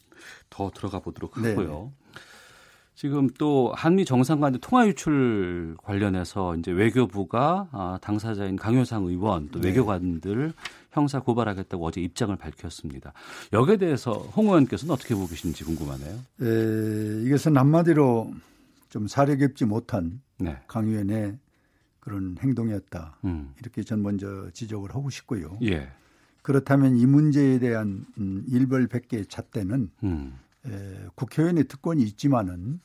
더 0.50 0.71
들어가 0.71 1.00
보도록 1.00 1.37
하고요. 1.37 1.93
네. 2.14 2.21
지금 2.95 3.29
또 3.38 3.73
한미 3.75 4.05
정상간 4.05 4.59
통화 4.61 4.87
유출 4.87 5.75
관련해서 5.83 6.57
이제 6.57 6.71
외교부가 6.71 7.69
아, 7.73 7.99
당사자인 8.02 8.55
강효상 8.57 9.05
의원 9.07 9.49
또 9.50 9.61
네. 9.61 9.69
외교관들 9.69 10.52
형사 10.93 11.21
고발하겠다고 11.21 11.87
어제 11.87 12.02
입장을 12.02 12.37
밝혔습니다. 12.37 13.14
여기에 13.52 13.79
대해서 13.79 14.12
홍 14.12 14.47
의원께서는 14.49 14.93
어떻게 14.93 15.14
보고 15.14 15.26
계신지 15.26 15.64
궁금하네요. 15.64 16.19
에, 16.43 17.23
이것은 17.26 17.57
한마디로 17.57 18.33
좀 18.93 19.07
사려 19.07 19.37
깊지 19.37 19.65
못한 19.65 20.21
네. 20.39 20.59
강 20.69 20.87
의원의 20.87 21.39
그런 21.99 22.37
행동이었다. 22.39 23.21
음. 23.25 23.55
이렇게 23.59 23.83
전 23.83 24.03
먼저 24.03 24.51
지적을 24.53 24.91
하고 24.91 25.09
싶고요. 25.09 25.57
예. 25.63 25.89
그렇다면 26.43 26.97
이 26.97 27.07
문제에 27.07 27.59
대한 27.59 28.05
음, 28.19 28.45
일벌백계의 28.47 29.27
잣대는 29.27 29.91
음. 30.05 30.35
에, 30.67 31.07
국회의원의 31.15 31.69
특권이 31.69 32.03
있지만은 32.03 32.81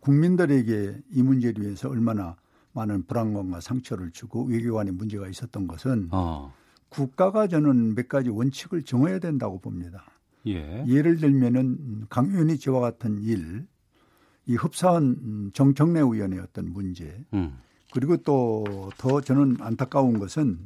국민들에게 0.00 1.00
이 1.12 1.22
문제를 1.22 1.64
위해서 1.64 1.88
얼마나 1.88 2.36
많은 2.74 3.06
불안감과 3.06 3.60
상처를 3.60 4.10
주고 4.10 4.44
외교관의 4.44 4.92
문제가 4.92 5.28
있었던 5.28 5.66
것은 5.66 6.08
어. 6.10 6.52
국가가 6.90 7.48
저는 7.48 7.94
몇 7.94 8.06
가지 8.06 8.28
원칙을 8.28 8.82
정해야 8.82 9.18
된다고 9.18 9.60
봅니다. 9.60 10.04
예. 10.46 10.84
예를 10.86 11.16
들면은 11.16 12.04
강 12.10 12.26
의원이 12.26 12.58
저와 12.58 12.80
같은 12.80 13.22
일, 13.22 13.66
이 14.46 14.54
흡사한 14.56 15.50
정청래위원회 15.54 16.38
어떤 16.38 16.72
문제, 16.72 17.24
음. 17.34 17.58
그리고 17.92 18.16
또 18.18 18.90
더 18.98 19.20
저는 19.20 19.56
안타까운 19.60 20.18
것은 20.18 20.58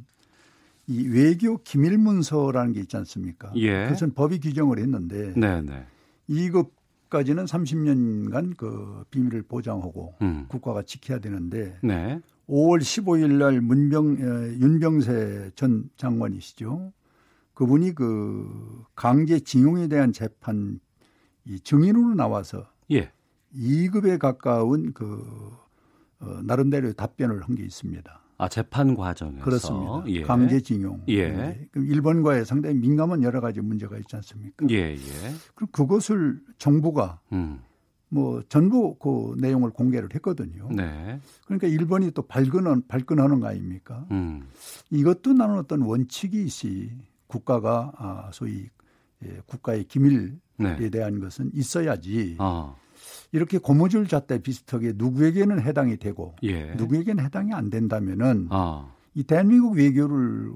이 0.87 1.05
외교 1.07 1.57
기밀 1.63 1.97
문서라는 1.97 2.73
게 2.73 2.79
있지 2.79 2.95
않습니까? 2.97 3.51
예. 3.55 3.85
그것은 3.85 4.13
법이 4.13 4.39
규정을 4.39 4.79
했는데 4.79 5.33
네네. 5.33 5.85
2급까지는 6.29 7.45
30년간 7.45 8.55
그 8.55 9.03
비밀을 9.11 9.43
보장하고 9.43 10.15
음. 10.21 10.45
국가가 10.47 10.81
지켜야 10.83 11.19
되는데 11.19 11.77
네. 11.83 12.21
5월 12.47 12.79
15일 12.79 13.33
날 13.37 13.59
문병 13.59 14.17
윤병세 14.61 15.51
전 15.55 15.89
장관이시죠. 15.97 16.93
그분이 17.53 17.95
그 17.95 18.83
강제 18.95 19.39
징용에 19.39 19.87
대한 19.89 20.13
재판 20.13 20.79
이 21.43 21.59
증인으로 21.59 22.13
나와서 22.15 22.65
예. 22.91 23.11
2급에 23.57 24.17
가까운 24.19 24.93
그 24.93 25.23
어, 26.19 26.39
나름대로 26.43 26.91
답변을 26.93 27.43
한 27.43 27.55
게 27.55 27.63
있습니다. 27.63 28.21
아 28.39 28.47
재판 28.49 28.93
과정에서 28.95 29.43
그렇습니다. 29.43 30.03
예. 30.07 30.21
강제징용. 30.21 31.03
예. 31.07 31.29
네. 31.31 31.67
그럼 31.71 31.87
일본과의 31.87 32.45
상당히 32.45 32.75
민감한 32.75 33.23
여러 33.23 33.41
가지 33.41 33.61
문제가 33.61 33.97
있지 33.97 34.15
않습니까? 34.15 34.67
예, 34.69 34.93
예. 34.93 34.97
그럼 35.55 35.69
그것을 35.71 36.39
정부가 36.59 37.19
음. 37.33 37.61
뭐 38.09 38.43
전부 38.47 38.95
그 38.99 39.33
내용을 39.39 39.71
공개를 39.71 40.09
했거든요. 40.13 40.69
네. 40.71 41.19
그러니까 41.45 41.65
일본이 41.67 42.11
또 42.11 42.21
발끈한 42.21 42.83
발끈하는 42.87 43.39
거 43.39 43.47
아닙니까? 43.47 44.05
음. 44.11 44.47
이것도 44.91 45.33
나는 45.33 45.57
어떤 45.57 45.81
원칙이 45.81 46.43
있이 46.45 46.91
국가가 47.25 47.91
아 47.97 48.29
소위 48.33 48.69
예, 49.25 49.41
국가의 49.47 49.85
기밀에 49.85 50.31
네. 50.57 50.89
대한 50.91 51.19
것은 51.19 51.49
있어야지. 51.55 52.35
아. 52.37 52.75
이렇게 53.31 53.57
고무줄 53.57 54.07
잣대 54.07 54.39
비슷하게 54.39 54.93
누구에게는 54.95 55.61
해당이 55.61 55.97
되고 55.97 56.35
예. 56.43 56.73
누구에게는 56.75 57.23
해당이 57.23 57.53
안 57.53 57.69
된다면은 57.69 58.47
아. 58.49 58.93
이 59.13 59.23
대한민국 59.23 59.75
외교를 59.75 60.53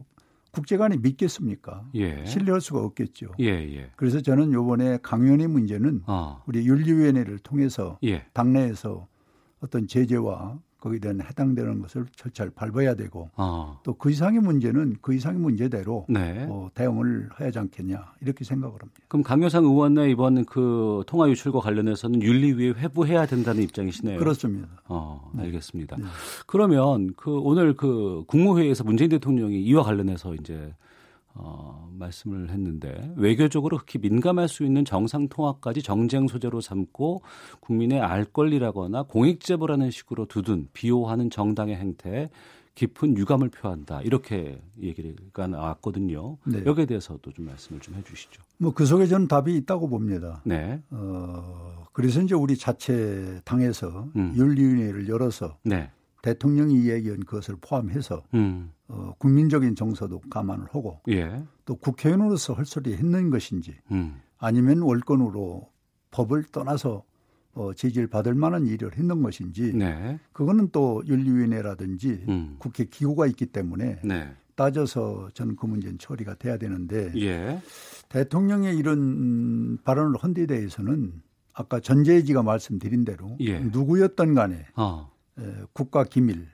국제간에 0.51 0.97
믿겠습니까? 0.97 1.85
예. 1.95 2.25
신뢰할 2.25 2.61
수가 2.61 2.81
없겠죠. 2.81 3.31
예, 3.39 3.45
예. 3.45 3.91
그래서 3.95 4.21
저는 4.21 4.51
요번에 4.51 4.99
강연의 5.01 5.47
문제는 5.47 6.03
아. 6.05 6.41
우리 6.45 6.67
윤리위원회를 6.67 7.39
통해서 7.39 7.97
예. 8.03 8.25
당내에서 8.33 9.07
어떤 9.61 9.87
제재와 9.87 10.59
거기에 10.81 10.99
대한 10.99 11.21
해당되는 11.21 11.79
것을 11.79 12.05
절차를 12.15 12.51
밟아야 12.53 12.95
되고 12.95 13.29
아. 13.35 13.77
또그 13.83 14.09
이상의 14.09 14.41
문제는 14.41 14.97
그 14.99 15.13
이상의 15.13 15.39
문제대로 15.39 16.05
네. 16.09 16.47
어, 16.49 16.69
대응을 16.73 17.29
해야 17.39 17.47
하지 17.47 17.59
않겠냐 17.59 18.13
이렇게 18.19 18.43
생각을 18.43 18.73
합니다. 18.81 18.99
그럼 19.07 19.23
강효상 19.23 19.63
의원의 19.63 20.11
이번 20.11 20.43
그 20.45 21.03
통화 21.05 21.29
유출과 21.29 21.59
관련해서는 21.59 22.23
윤리위에 22.23 22.71
회부해야 22.71 23.27
된다는 23.27 23.61
입장이시네요. 23.61 24.17
그렇습니다. 24.17 24.67
어, 24.87 25.31
알겠습니다. 25.37 25.97
네. 25.97 26.03
그러면 26.47 27.13
그 27.15 27.31
오늘 27.31 27.75
그 27.75 28.23
국무회의에서 28.27 28.83
문재인 28.83 29.11
대통령이 29.11 29.61
이와 29.61 29.83
관련해서 29.83 30.33
이제 30.33 30.73
어, 31.33 31.89
말씀을 31.97 32.49
했는데 32.49 33.11
외교적으로 33.15 33.77
극히 33.77 33.99
민감할 33.99 34.47
수 34.47 34.63
있는 34.63 34.83
정상 34.85 35.27
통화까지 35.29 35.81
정쟁 35.81 36.27
소재로 36.27 36.61
삼고 36.61 37.21
국민의 37.61 38.01
알 38.01 38.25
권리라거나 38.25 39.03
공익 39.03 39.41
제보라는 39.41 39.91
식으로 39.91 40.25
두둔 40.25 40.67
비호하는 40.73 41.29
정당의 41.29 41.75
행태에 41.75 42.29
깊은 42.75 43.17
유감을 43.17 43.49
표한다 43.49 44.01
이렇게 44.01 44.61
얘기가 44.81 45.45
나왔거든요. 45.47 46.37
네. 46.45 46.63
여기에 46.65 46.85
대해서도 46.85 47.31
좀 47.31 47.45
말씀을 47.45 47.81
좀 47.81 47.95
해주시죠. 47.95 48.41
뭐 48.57 48.71
그 48.73 48.85
속에 48.85 49.07
저는 49.07 49.27
답이 49.27 49.55
있다고 49.57 49.89
봅니다. 49.89 50.41
네. 50.45 50.81
어, 50.89 51.85
그래서 51.91 52.21
이제 52.21 52.33
우리 52.33 52.55
자체 52.57 53.41
당에서 53.43 54.07
음. 54.15 54.33
윤리위원회를 54.35 55.09
열어서 55.09 55.57
네. 55.63 55.91
대통령이 56.21 56.75
이야기한 56.75 57.21
것을 57.21 57.55
포함해서 57.61 58.23
음. 58.33 58.71
어, 58.87 59.13
국민적인 59.17 59.75
정서도 59.75 60.21
감안을 60.29 60.65
하고 60.71 60.99
예. 61.09 61.43
또 61.65 61.75
국회의원으로서 61.75 62.53
할 62.53 62.65
소리 62.65 62.93
했는 62.93 63.29
것인지 63.29 63.75
음. 63.91 64.21
아니면 64.37 64.81
월권으로 64.81 65.69
법을 66.11 66.45
떠나서 66.51 67.03
어, 67.53 67.73
제지를 67.73 68.07
받을 68.07 68.33
만한 68.33 68.65
일을 68.65 68.95
했는 68.95 69.21
것인지 69.21 69.73
네. 69.73 70.19
그거는 70.31 70.69
또 70.71 71.01
윤리위원회라든지 71.05 72.25
음. 72.29 72.55
국회 72.59 72.85
기구가 72.85 73.27
있기 73.27 73.47
때문에 73.47 74.01
네. 74.03 74.33
따져서 74.55 75.29
저는 75.33 75.55
그 75.55 75.65
문제는 75.65 75.97
처리가 75.97 76.35
돼야 76.35 76.57
되는데 76.57 77.11
예. 77.17 77.61
대통령의 78.09 78.77
이런 78.77 79.77
발언을 79.83 80.17
한데 80.19 80.45
대해서는 80.45 81.21
아까 81.53 81.79
전재지가 81.79 82.43
말씀드린 82.43 83.03
대로 83.03 83.37
예. 83.41 83.59
누구였던 83.59 84.35
간에 84.35 84.65
어. 84.75 85.11
국가 85.73 86.03
기밀, 86.03 86.47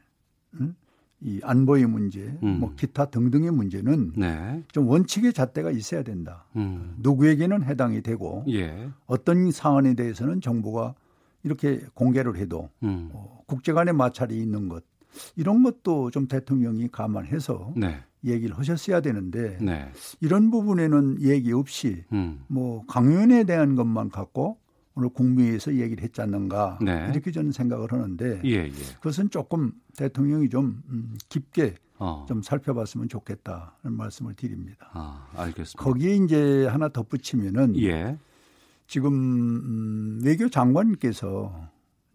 이 1.20 1.40
안보의 1.44 1.88
문제, 1.88 2.38
음. 2.44 2.60
뭐 2.60 2.74
기타 2.76 3.06
등등의 3.06 3.52
문제는 3.52 4.14
네. 4.16 4.64
좀 4.72 4.88
원칙의 4.88 5.34
잣대가 5.34 5.72
있어야 5.72 6.04
된다. 6.04 6.46
음. 6.56 6.96
누구에게는 7.00 7.64
해당이 7.64 8.02
되고 8.02 8.46
예. 8.50 8.90
어떤 9.08 9.52
사안에 9.52 9.96
대해서는 9.96 10.42
정부가 10.42 10.94
이렇게 11.42 11.82
공개를 11.96 12.38
해도 12.38 12.70
음. 12.84 13.10
어, 13.14 13.42
국제 13.48 13.74
간의 13.74 13.96
마찰이 13.96 14.40
있는 14.40 14.70
것 14.70 14.84
이런 15.36 15.64
것도 15.64 16.12
좀 16.12 16.28
대통령이 16.28 16.90
감안해서 16.90 17.74
네. 17.76 17.98
얘기를 18.24 18.56
하셨어야 18.58 19.02
되는데 19.02 19.58
네. 19.60 19.90
이런 20.22 20.52
부분에는 20.52 21.22
얘기 21.22 21.52
없이 21.52 22.04
음. 22.14 22.44
뭐 22.48 22.86
강연에 22.86 23.46
대한 23.46 23.76
것만 23.76 24.10
갖고 24.10 24.60
오늘 24.98 25.10
국무회의에서 25.10 25.76
얘기를 25.76 26.04
했지 26.04 26.22
않는가 26.22 26.80
네. 26.82 27.08
이렇게 27.12 27.32
저는 27.32 27.52
생각을 27.52 27.92
하는데 27.92 28.42
예, 28.44 28.50
예. 28.50 28.72
그것은 28.96 29.30
조금 29.30 29.72
대통령이 29.96 30.50
좀 30.50 30.82
음, 30.90 31.16
깊게 31.30 31.76
어. 32.00 32.26
좀 32.28 32.42
살펴봤으면 32.42 33.08
좋겠다는 33.08 33.94
말씀을 33.96 34.34
드립니다. 34.34 34.90
아, 34.94 35.28
알겠습니다. 35.36 35.84
거기에 35.84 36.16
이제 36.16 36.66
하나 36.66 36.90
덧붙이면은 36.90 37.80
예. 37.80 38.18
지금 38.88 39.14
음, 39.14 40.20
외교 40.24 40.50
장관께서 40.50 41.70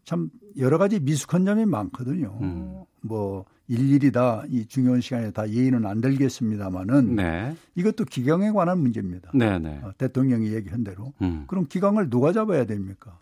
참 0.04 0.30
여러 0.58 0.78
가지 0.78 1.00
미숙한 1.00 1.44
점이 1.44 1.64
많거든요. 1.66 2.38
음. 2.40 2.82
뭐 3.02 3.44
일일이 3.68 4.12
다 4.12 4.44
이 4.48 4.66
중요한 4.66 5.00
시간에 5.00 5.30
다 5.30 5.48
예의는 5.48 5.86
안 5.86 6.00
들겠습니다마는 6.00 7.16
네. 7.16 7.56
이것도 7.74 8.04
기강에 8.04 8.50
관한 8.50 8.78
문제입니다. 8.78 9.30
네, 9.34 9.58
네. 9.58 9.80
어, 9.82 9.92
대통령이 9.96 10.52
얘기한 10.52 10.84
대로 10.84 11.12
음. 11.22 11.44
그럼 11.46 11.66
기강을 11.68 12.10
누가 12.10 12.32
잡아야 12.32 12.64
됩니까? 12.64 13.18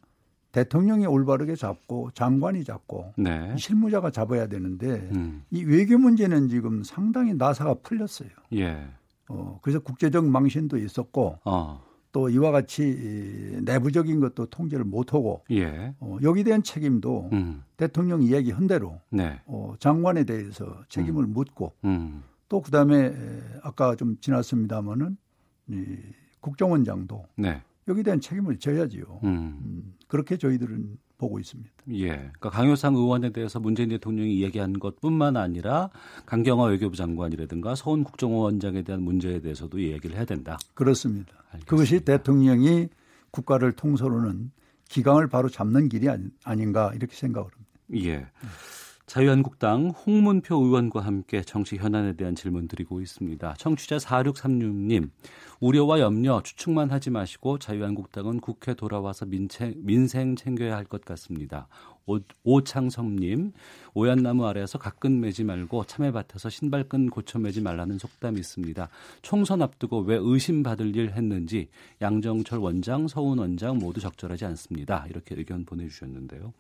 대통령이 0.53 1.07
올바르게 1.07 1.55
잡고 1.55 2.11
장관이 2.15 2.65
잡고 2.65 3.15
네. 3.17 3.55
실무자가 3.57 4.11
잡아야 4.11 4.49
되는데 4.49 5.09
음. 5.15 5.45
이 5.51 5.63
외교 5.63 5.97
문제는 5.97 6.49
지금 6.49 6.83
상당히 6.83 7.35
나사가 7.35 7.75
풀렸어요. 7.75 8.31
예. 8.55 8.89
어, 9.29 9.61
그래서 9.63 9.79
국제적 9.79 10.27
망신도 10.27 10.79
있었고 10.79 11.39
어. 11.45 11.83
또 12.13 12.29
이와 12.29 12.51
같이 12.51 13.59
내부적인 13.63 14.21
것도 14.21 14.47
통제를 14.47 14.85
못하고 14.85 15.45
예. 15.51 15.95
어, 16.01 16.19
여기 16.23 16.43
대한 16.43 16.63
책임도 16.63 17.31
음. 17.33 17.63
대통령이 17.77 18.33
얘기한 18.33 18.67
대로 18.67 19.01
네. 19.11 19.41
어, 19.47 19.75
장관에 19.79 20.25
대해서 20.25 20.83
책임을 20.89 21.25
음. 21.25 21.33
묻고 21.33 21.73
음. 21.85 22.23
또 22.49 22.61
그다음에 22.61 23.15
아까 23.63 23.95
좀 23.95 24.17
지났습니다마는 24.21 25.17
이 25.69 25.97
국정원장도 26.41 27.27
네. 27.37 27.63
여기 27.87 28.03
대한 28.03 28.21
책임을 28.21 28.59
져야지요. 28.59 29.21
음. 29.23 29.29
음. 29.29 29.95
그렇게 30.09 30.37
저희들은 30.37 30.99
보고 31.17 31.39
있습니다. 31.39 31.71
예. 31.93 32.09
그러니까 32.09 32.51
강효상 32.51 32.95
의원에 32.95 33.31
대해서 33.31 33.61
문재인 33.61 33.91
대통령이 33.91 34.43
얘기한 34.43 34.79
것뿐만 34.79 35.37
아니라 35.37 35.91
강경화 36.27 36.65
외교부 36.65 36.97
장관이라든가 36.97 37.75
서훈 37.75 38.05
국정원장에 38.05 38.83
대한 38.83 39.03
문제에 39.03 39.41
대해서도 39.41 39.81
얘기를 39.81 40.17
해야 40.17 40.25
된다. 40.25 40.59
그렇습니다. 40.75 41.40
알겠습니다. 41.53 41.67
그것이 41.71 42.01
대통령이 42.05 42.89
국가를 43.31 43.73
통솔하는 43.73 44.51
기강을 44.89 45.29
바로 45.29 45.49
잡는 45.49 45.89
길이 45.89 46.09
아닌가 46.45 46.93
이렇게 46.95 47.15
생각을 47.15 47.49
합니다. 47.53 47.71
예. 48.09 48.27
자유한국당 49.07 49.89
홍문표 49.89 50.55
의원과 50.55 51.01
함께 51.01 51.43
정치 51.43 51.77
현안에 51.77 52.13
대한 52.13 52.37
질문 52.37 52.69
드리고 52.69 53.01
있습니다. 53.01 53.55
청취자 53.59 53.97
4636님, 53.97 55.11
우려와 55.59 55.99
염려, 55.99 56.41
추측만 56.45 56.93
하지 56.93 57.11
마시고 57.11 57.59
자유한국당은 57.59 58.39
국회 58.39 58.73
돌아와서 58.75 59.27
민체, 59.27 59.75
민생 59.79 60.37
챙겨야 60.37 60.77
할 60.77 60.85
것 60.85 61.05
같습니다. 61.05 61.67
오, 62.07 62.19
오창섭님, 62.45 63.53
오얏나무 63.95 64.47
아래에서 64.47 64.79
각근 64.79 65.21
매지 65.21 65.45
말고 65.45 65.85
참외밭에서 65.85 66.49
신발끈 66.49 67.11
고쳐 67.11 67.39
매지 67.39 67.61
말라는 67.61 67.99
속담이 67.99 68.39
있습니다. 68.39 68.89
총선 69.23 69.63
앞두고 69.63 70.01
왜 70.01 70.17
의심받을 70.21 70.97
일 70.97 71.13
했는지 71.13 71.69
양정철 72.01 72.59
원장, 72.59 73.09
서훈 73.09 73.39
원장 73.39 73.79
모두 73.79 74.01
적절하지 74.01 74.45
않습니다. 74.47 75.07
이렇게 75.09 75.35
의견 75.37 75.65
보내주셨는데요. 75.65 76.53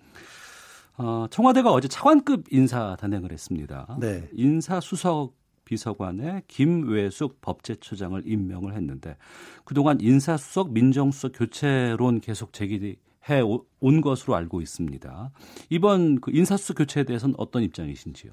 어, 0.98 1.26
청와대가 1.30 1.72
어제 1.72 1.88
차관급 1.88 2.52
인사 2.52 2.96
단행을 2.96 3.32
했습니다. 3.32 3.96
네. 4.00 4.28
인사수석 4.32 5.34
비서관에 5.64 6.42
김외숙 6.48 7.40
법제처장을 7.40 8.22
임명을 8.26 8.74
했는데 8.74 9.16
그동안 9.64 10.00
인사수석 10.00 10.72
민정수석 10.72 11.32
교체론 11.36 12.20
계속 12.20 12.52
제기 12.52 12.96
해온 13.28 14.00
것으로 14.00 14.34
알고 14.34 14.60
있습니다. 14.60 15.30
이번 15.68 16.20
그 16.20 16.30
인사수석 16.34 16.78
교체에 16.78 17.04
대해서는 17.04 17.34
어떤 17.38 17.62
입장이신지요? 17.62 18.32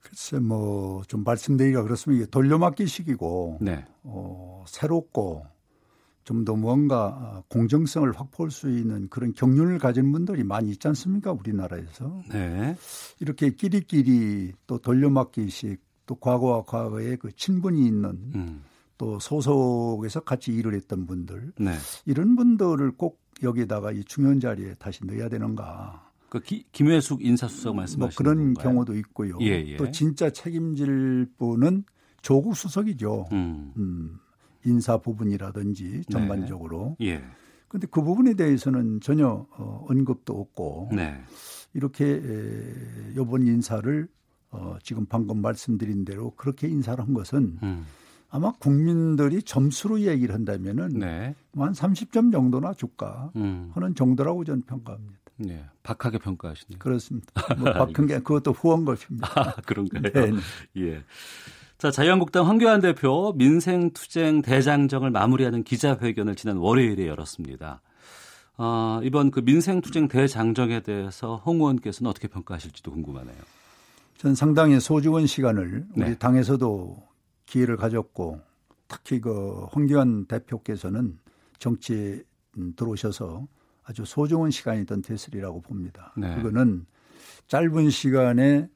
글쎄 0.00 0.38
뭐 0.38 1.02
좀 1.08 1.24
말씀드리기가 1.24 1.82
그렇습니다. 1.82 2.22
이게 2.22 2.30
돌려막기식이고 2.30 3.58
네. 3.60 3.84
어, 4.04 4.64
새롭고 4.68 5.46
좀 6.24 6.44
더 6.44 6.56
뭔가 6.56 7.06
어, 7.06 7.44
공정성을 7.48 8.10
확보할 8.12 8.50
수 8.50 8.68
있는 8.70 9.08
그런 9.08 9.32
경륜을 9.32 9.78
가진 9.78 10.10
분들이 10.10 10.42
많이 10.42 10.70
있지 10.70 10.88
않습니까? 10.88 11.32
우리나라에서. 11.32 12.22
네. 12.32 12.76
이렇게 13.20 13.50
끼리끼리 13.50 14.52
또 14.66 14.78
돌려막기식 14.78 15.80
또 16.06 16.14
과거와 16.16 16.62
과거에 16.64 17.16
그 17.16 17.30
친분이 17.34 17.84
있는 17.86 18.10
음. 18.34 18.64
또 18.98 19.18
소속에서 19.18 20.20
같이 20.20 20.52
일을 20.52 20.74
했던 20.74 21.06
분들. 21.06 21.52
네. 21.58 21.72
이런 22.04 22.36
분들을 22.36 22.92
꼭 22.92 23.20
여기다가 23.42 23.92
이 23.92 24.02
중요한 24.04 24.40
자리에 24.40 24.74
다시 24.78 25.04
넣어야 25.04 25.28
되는가. 25.28 26.10
그 26.28 26.40
기, 26.40 26.64
김회숙 26.72 27.24
인사수석 27.24 27.76
말씀하시는 27.76 27.98
뭐 27.98 28.10
그런 28.16 28.54
건가요? 28.54 28.64
경우도 28.64 28.96
있고요. 28.96 29.38
예, 29.42 29.64
예. 29.66 29.76
또 29.76 29.90
진짜 29.90 30.30
책임질 30.30 31.32
분은 31.38 31.84
조국 32.22 32.56
수석이죠. 32.56 33.26
음. 33.32 33.72
음. 33.76 34.18
인사 34.64 34.98
부분이라든지 34.98 35.84
네. 35.84 36.02
전반적으로. 36.10 36.96
네. 36.98 37.06
예. 37.06 37.24
근데 37.68 37.86
그 37.90 38.02
부분에 38.02 38.34
대해서는 38.34 39.00
전혀 39.00 39.46
어, 39.56 39.86
언급도 39.88 40.32
없고 40.32 40.90
네. 40.92 41.20
이렇게 41.74 42.04
에, 42.04 43.12
이번 43.12 43.46
인사를 43.46 44.08
어, 44.50 44.76
지금 44.82 45.06
방금 45.06 45.40
말씀드린 45.42 46.04
대로 46.04 46.32
그렇게 46.36 46.68
인사를 46.68 47.02
한 47.02 47.12
것은 47.12 47.58
음. 47.62 47.86
아마 48.36 48.52
국민들이 48.58 49.42
점수로 49.42 50.02
얘기를 50.02 50.34
한다면은 50.34 50.88
네. 50.98 51.34
한 51.56 51.72
30점 51.72 52.30
정도나 52.30 52.74
줄까 52.74 53.30
음. 53.36 53.70
하는 53.74 53.94
정도라고 53.94 54.44
저는 54.44 54.60
평가합니다. 54.66 55.16
네, 55.38 55.64
박하게 55.82 56.18
평가하시네요. 56.18 56.78
그렇습니다. 56.78 57.32
뭐 57.56 57.72
박한 57.72 58.06
게 58.06 58.18
그것도 58.18 58.52
후원 58.52 58.84
것입니다. 58.84 59.28
아, 59.34 59.54
그런가요? 59.64 60.02
네. 60.02 60.32
예. 60.76 61.02
자, 61.78 61.90
자유한국당 61.90 62.46
황교안 62.46 62.82
대표 62.82 63.32
민생투쟁 63.36 64.42
대장정을 64.42 65.10
마무리하는 65.10 65.62
기자회견을 65.62 66.34
지난 66.34 66.58
월요일에 66.58 67.06
열었습니다. 67.06 67.80
어, 68.58 69.00
이번 69.02 69.30
그 69.30 69.40
민생투쟁 69.40 70.08
대장정에 70.08 70.80
대해서 70.80 71.36
홍 71.36 71.56
의원께서는 71.56 72.10
어떻게 72.10 72.28
평가하실지도 72.28 72.90
궁금하네요. 72.90 73.36
전 74.18 74.34
상당히 74.34 74.78
소중한 74.78 75.26
시간을 75.26 75.86
우리 75.94 76.04
네. 76.04 76.14
당에서도 76.18 77.05
기회를 77.46 77.76
가졌고 77.76 78.40
특히 78.88 79.20
그 79.20 79.66
황교안 79.70 80.26
대표께서는 80.26 81.18
정치에 81.58 82.22
들어오셔서 82.76 83.46
아주 83.84 84.04
소중한 84.04 84.50
시간이던 84.50 85.02
됐으리라고 85.02 85.60
봅니다. 85.60 86.12
네. 86.16 86.34
그거는 86.36 86.86
짧은 87.46 87.90
시간에 87.90 88.68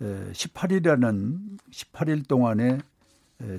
18일이라는 0.00 1.58
18일 1.70 2.28
동안에 2.28 2.78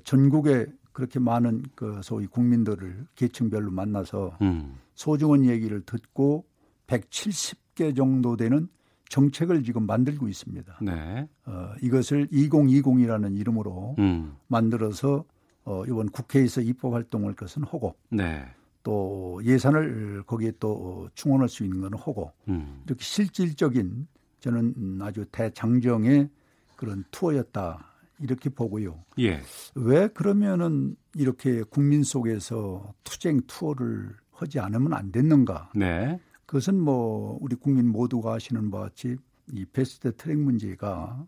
전국에 0.04 0.68
그렇게 0.94 1.20
많은 1.20 1.64
그 1.76 2.00
소위 2.04 2.26
국민들을 2.26 3.06
계층별로 3.16 3.70
만나서 3.72 4.38
음. 4.42 4.78
소중한 4.96 5.46
얘기를 5.46 5.82
듣고 5.82 6.46
170개 6.88 7.96
정도 7.96 8.36
되는 8.36 8.68
정책을 9.10 9.64
지금 9.64 9.86
만들고 9.86 10.28
있습니다. 10.28 10.80
네. 10.82 11.28
어, 11.46 11.74
이것을 11.82 12.28
2020이라는 12.28 13.38
이름으로 13.38 13.96
음. 14.00 14.36
만들어서 14.48 15.26
어, 15.64 15.84
이번 15.86 16.10
국회에서 16.10 16.62
입법 16.62 16.94
활동을 16.94 17.36
것은 17.36 17.64
하고 17.64 17.96
네. 18.10 18.46
또 18.84 19.42
예산을 19.44 20.24
거기에 20.26 20.54
또 20.60 21.10
충원할 21.14 21.50
수 21.50 21.64
있는 21.64 21.82
건 21.82 21.94
하고 21.94 22.32
음. 22.48 22.84
이렇게 22.86 23.04
실질적인 23.04 24.08
저는 24.40 25.00
아주 25.02 25.26
대장정의 25.32 26.30
그런 26.76 27.04
투어였다 27.12 27.86
이렇게 28.20 28.50
보고요. 28.50 29.04
예. 29.20 29.42
왜 29.76 30.08
그러면은 30.08 30.96
이렇게 31.16 31.64
국민 31.64 32.04
속에서 32.04 32.94
투쟁 33.04 33.42
투어를 33.48 34.16
하지 34.32 34.60
않으면 34.60 34.94
안 34.94 35.12
됐는가? 35.12 35.72
네. 35.76 36.20
그것은 36.48 36.80
뭐 36.80 37.38
우리 37.42 37.56
국민 37.56 37.90
모두가 37.90 38.34
아시는 38.34 38.72
바와 38.72 38.86
같이 38.86 39.18
이 39.54 39.66
베스트 39.66 40.16
트랙 40.16 40.40
문제가 40.40 41.26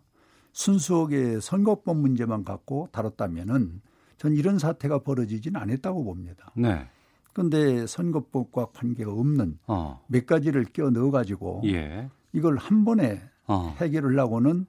순수하게 0.53 1.39
선거법 1.41 1.97
문제만 1.97 2.43
갖고 2.43 2.89
다뤘다면은 2.91 3.81
전 4.17 4.33
이런 4.33 4.57
사태가 4.57 4.99
벌어지진 4.99 5.55
않았다고 5.55 6.03
봅니다. 6.03 6.51
네. 6.55 6.87
그런데 7.33 7.85
선거법과 7.85 8.67
관계가 8.73 9.11
없는 9.11 9.59
어. 9.67 10.03
몇 10.07 10.25
가지를 10.25 10.65
끼워 10.65 10.89
넣어 10.89 11.11
가지고 11.11 11.61
예. 11.65 12.09
이걸 12.33 12.57
한 12.57 12.83
번에 12.83 13.21
어. 13.47 13.75
해결하려고는 13.79 14.65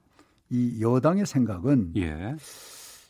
이 0.49 0.81
여당의 0.81 1.25
생각은 1.25 1.93
예. 1.97 2.35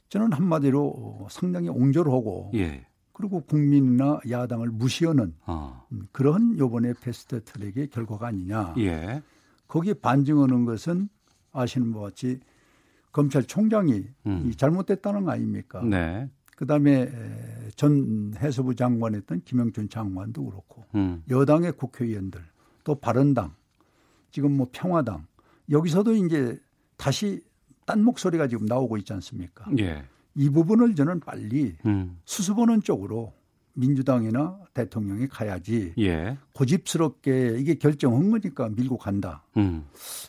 저는 0.10 0.34
한마디로 0.34 1.28
상당히 1.30 1.70
옹졸하고 1.70 2.52
예. 2.56 2.86
그리고 3.22 3.42
국민이나 3.42 4.20
야당을 4.28 4.70
무시하는 4.70 5.36
어. 5.46 5.86
그런 6.12 6.58
요번에 6.58 6.94
패스트 7.00 7.44
트랙의 7.44 7.90
결과가 7.90 8.28
아니냐. 8.28 8.74
예. 8.80 9.22
거기에 9.68 9.94
반증하는 9.94 10.66
것은 10.66 11.08
아시는 11.52 11.92
것 11.92 12.00
같이 12.00 12.40
검찰총장이 13.12 14.06
음. 14.26 14.52
잘못됐다는 14.58 15.26
거 15.26 15.32
아닙니까? 15.32 15.84
네. 15.84 16.30
그다음에 16.58 17.12
전 17.76 18.34
해수부 18.40 18.76
장관했던 18.76 19.42
김영춘 19.46 19.90
장관도 19.90 20.46
그렇고 20.46 20.86
음. 20.96 21.24
여당의 21.30 21.74
국회의원들 21.74 22.42
또 22.84 22.96
바른당 22.96 23.54
지금 24.32 24.58
뭐 24.58 24.68
평화당 24.72 25.28
여기서도 25.70 26.16
이제 26.16 26.60
다시 26.98 27.44
딴 27.86 28.04
목소리가 28.04 28.48
지금 28.48 28.66
나오고 28.66 28.98
있지 28.98 29.14
않습니까? 29.14 29.66
예. 29.78 30.04
이 30.36 30.50
부분을 30.50 30.96
저는 30.96 31.20
빨리 31.22 31.76
음. 31.86 32.18
수습하는 32.26 32.82
쪽으로 32.82 33.34
민주당이나 33.74 34.58
대통령이 34.74 35.28
가야지 35.30 35.94
예. 35.98 36.38
고집스럽게 36.54 37.56
이게 37.58 37.76
결정한 37.76 38.30
거니까 38.30 38.68
밀고 38.70 38.98
간다. 38.98 39.44
음. 39.56 39.86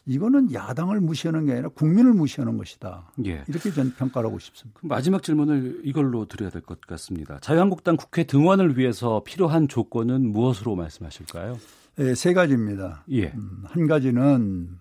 이거는 0.07 0.53
야당을 0.53 1.01
무시하는 1.01 1.47
게 1.47 1.53
아니라 1.53 1.69
국민을 1.71 2.13
무시하는 2.13 2.57
것이다. 2.57 3.11
예. 3.27 3.43
이렇게 3.49 3.73
저는 3.73 3.95
평가를 3.95 4.29
하고 4.29 4.39
싶습니다. 4.39 4.79
마지막 4.83 5.23
질문을 5.25 5.81
이걸로 5.85 6.27
드려야 6.27 6.51
될 6.51 6.63
것 6.63 6.81
같습니다. 6.83 7.39
자유한국당 7.41 7.97
국회 7.97 8.23
등원을 8.25 8.79
위해서 8.79 9.23
필요한 9.25 9.67
조건은 9.67 10.31
무엇으로 10.31 10.77
말씀하실까요? 10.77 11.59
네, 11.97 12.15
세 12.15 12.33
가지입니다. 12.35 13.05
예. 13.11 13.27
음, 13.35 13.65
한 13.67 13.87
가지는 13.89 14.79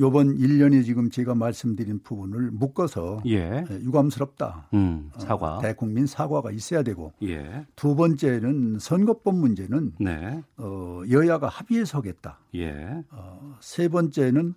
요번 0.00 0.36
1년이 0.36 0.84
지금 0.84 1.08
제가 1.08 1.34
말씀드린 1.34 2.00
부분을 2.02 2.50
묶어서 2.50 3.22
예. 3.26 3.64
예. 3.70 3.80
유감스럽다. 3.80 4.68
음, 4.74 5.10
사과. 5.18 5.58
어, 5.58 5.60
대국민 5.60 6.06
사과가 6.06 6.50
있어야 6.50 6.82
되고 6.82 7.12
예. 7.22 7.64
두 7.76 7.94
번째는 7.94 8.78
선거법 8.80 9.36
문제는 9.36 9.92
네. 10.00 10.42
어, 10.56 11.02
여야가 11.08 11.48
합의해서 11.48 11.98
하겠다. 11.98 12.40
예. 12.56 13.04
어, 13.10 13.56
세 13.60 13.88
번째는 13.88 14.54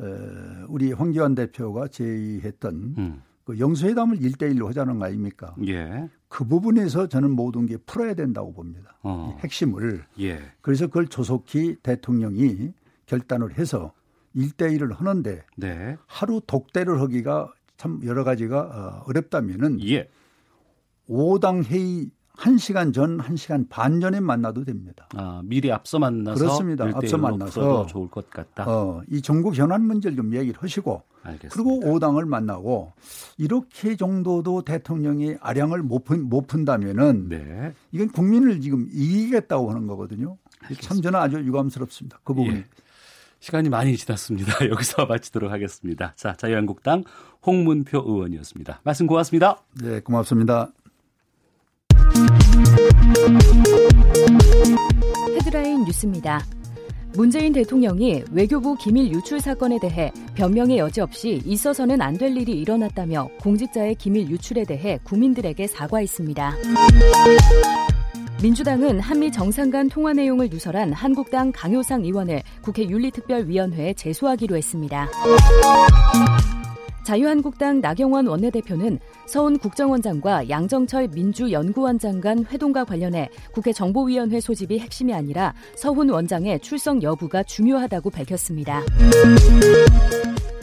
에, 0.00 0.04
우리 0.68 0.92
황교안 0.92 1.34
대표가 1.34 1.88
제의했던 1.88 2.94
음. 2.98 3.22
그 3.44 3.58
영수회담을 3.58 4.18
1대1로 4.18 4.66
하자는 4.66 4.98
거 4.98 5.06
아닙니까? 5.06 5.54
예. 5.66 6.08
그 6.28 6.44
부분에서 6.44 7.08
저는 7.08 7.30
모든 7.30 7.64
게 7.66 7.76
풀어야 7.78 8.14
된다고 8.14 8.52
봅니다. 8.52 8.98
어. 9.02 9.38
핵심을. 9.40 10.04
예. 10.20 10.40
그래서 10.60 10.88
그걸 10.88 11.06
조속히 11.06 11.76
대통령이 11.82 12.72
결단을 13.06 13.56
해서 13.58 13.92
1대1을 14.36 14.96
하는데 14.96 15.44
네. 15.56 15.96
하루 16.06 16.40
독대를 16.46 17.00
하기가 17.00 17.52
참 17.76 18.00
여러 18.04 18.24
가지가 18.24 18.60
어, 18.60 19.04
어렵다면은 19.08 19.82
예. 19.86 20.08
5당 21.08 21.64
회의 21.64 22.10
1시간 22.36 22.92
전, 22.92 23.18
1시간 23.18 23.68
반 23.68 24.00
전에 24.00 24.18
만나도 24.18 24.64
됩니다. 24.64 25.08
아, 25.14 25.40
미리 25.44 25.70
앞서 25.70 25.98
만나서 25.98 26.38
그렇습니다. 26.38 26.90
앞서 26.92 27.16
만나서 27.16 27.86
좋을 27.86 28.08
것 28.10 28.28
같다. 28.28 28.64
어, 28.66 29.02
이 29.08 29.22
전국 29.22 29.54
현안 29.54 29.82
문제를 29.82 30.16
좀 30.16 30.34
얘기를 30.34 30.60
하시고 30.60 31.02
알겠습니다. 31.22 31.54
그리고 31.54 31.80
5당을 31.80 32.26
만나고 32.26 32.92
이렇게 33.38 33.96
정도도 33.96 34.62
대통령이 34.62 35.36
아량을 35.40 35.82
못, 35.82 36.04
푼, 36.04 36.28
못 36.28 36.46
푼다면은 36.46 37.28
네. 37.28 37.72
이건 37.92 38.08
국민을 38.08 38.60
지금 38.60 38.88
이기겠다고 38.92 39.70
하는 39.70 39.86
거거든요. 39.86 40.36
알겠습니다. 40.60 40.88
참 40.88 41.02
저는 41.02 41.18
아주 41.20 41.38
유감스럽습니다. 41.38 42.18
그 42.24 42.34
부분이. 42.34 42.56
예. 42.56 42.64
시간이 43.44 43.68
많이 43.68 43.94
지났습니다. 43.94 44.54
여기서 44.70 45.04
마치도록 45.04 45.52
하겠습니다. 45.52 46.14
자, 46.16 46.32
자유한국당 46.34 47.04
홍문표 47.44 48.02
의원이었습니다. 48.06 48.80
말씀 48.84 49.06
고맙습니다. 49.06 49.58
네, 49.82 50.00
고맙습니다. 50.00 50.72
헤드라인 55.36 55.84
뉴스입니다. 55.84 56.40
문재인 57.16 57.52
대통령이 57.52 58.24
외교부 58.32 58.76
기밀 58.76 59.12
유출 59.12 59.38
사건에 59.40 59.78
대해 59.78 60.10
변명의 60.34 60.78
여지 60.78 61.02
없이 61.02 61.42
있어서는 61.44 62.00
안 62.00 62.16
될 62.16 62.34
일이 62.38 62.52
일어났다며 62.52 63.28
공직자의 63.40 63.96
기밀 63.96 64.30
유출에 64.30 64.64
대해 64.64 64.98
국민들에게 65.04 65.66
사과했습니다. 65.66 66.54
민주당은 68.44 69.00
한미 69.00 69.32
정상 69.32 69.70
간 69.70 69.88
통화 69.88 70.12
내용을 70.12 70.50
누설한 70.50 70.92
한국당 70.92 71.50
강효상 71.50 72.04
의원을 72.04 72.42
국회 72.60 72.86
윤리특별위원회에 72.86 73.94
제소하기로 73.94 74.54
했습니다. 74.54 75.08
자유한국당 77.06 77.80
나경원 77.80 78.26
원내대표는 78.26 78.98
서훈 79.24 79.58
국정원장과 79.58 80.50
양정철 80.50 81.08
민주연구원장 81.14 82.20
간 82.20 82.44
회동과 82.44 82.84
관련해 82.84 83.30
국회 83.50 83.72
정보위원회 83.72 84.40
소집이 84.40 84.78
핵심이 84.78 85.14
아니라 85.14 85.54
서훈 85.74 86.10
원장의 86.10 86.60
출석 86.60 87.02
여부가 87.02 87.42
중요하다고 87.44 88.10
밝혔습니다. 88.10 88.82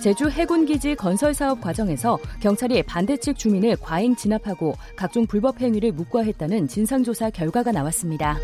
제주 0.02 0.28
해군기지 0.28 0.96
건설 0.96 1.32
사업 1.32 1.62
과정에서 1.62 2.18
경찰이 2.40 2.82
반대측 2.82 3.38
주민을 3.38 3.78
과잉 3.80 4.16
진압하고 4.16 4.74
각종 4.96 5.28
불법 5.28 5.62
행위를 5.62 5.92
묵과했다는 5.92 6.68
진상조사 6.68 7.30
결과가 7.30 7.72
나왔습니다. 7.72 8.38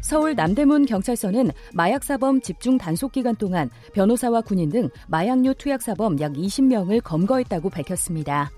서울 0.00 0.36
남대문 0.36 0.86
경찰서는 0.86 1.50
마약사범 1.72 2.42
집중 2.42 2.78
단속 2.78 3.10
기간 3.10 3.34
동안 3.34 3.68
변호사와 3.94 4.42
군인 4.42 4.70
등 4.70 4.90
마약류 5.08 5.54
투약사범 5.54 6.20
약 6.20 6.34
20명을 6.34 7.02
검거했다고 7.02 7.70
밝혔습니다. 7.70 8.52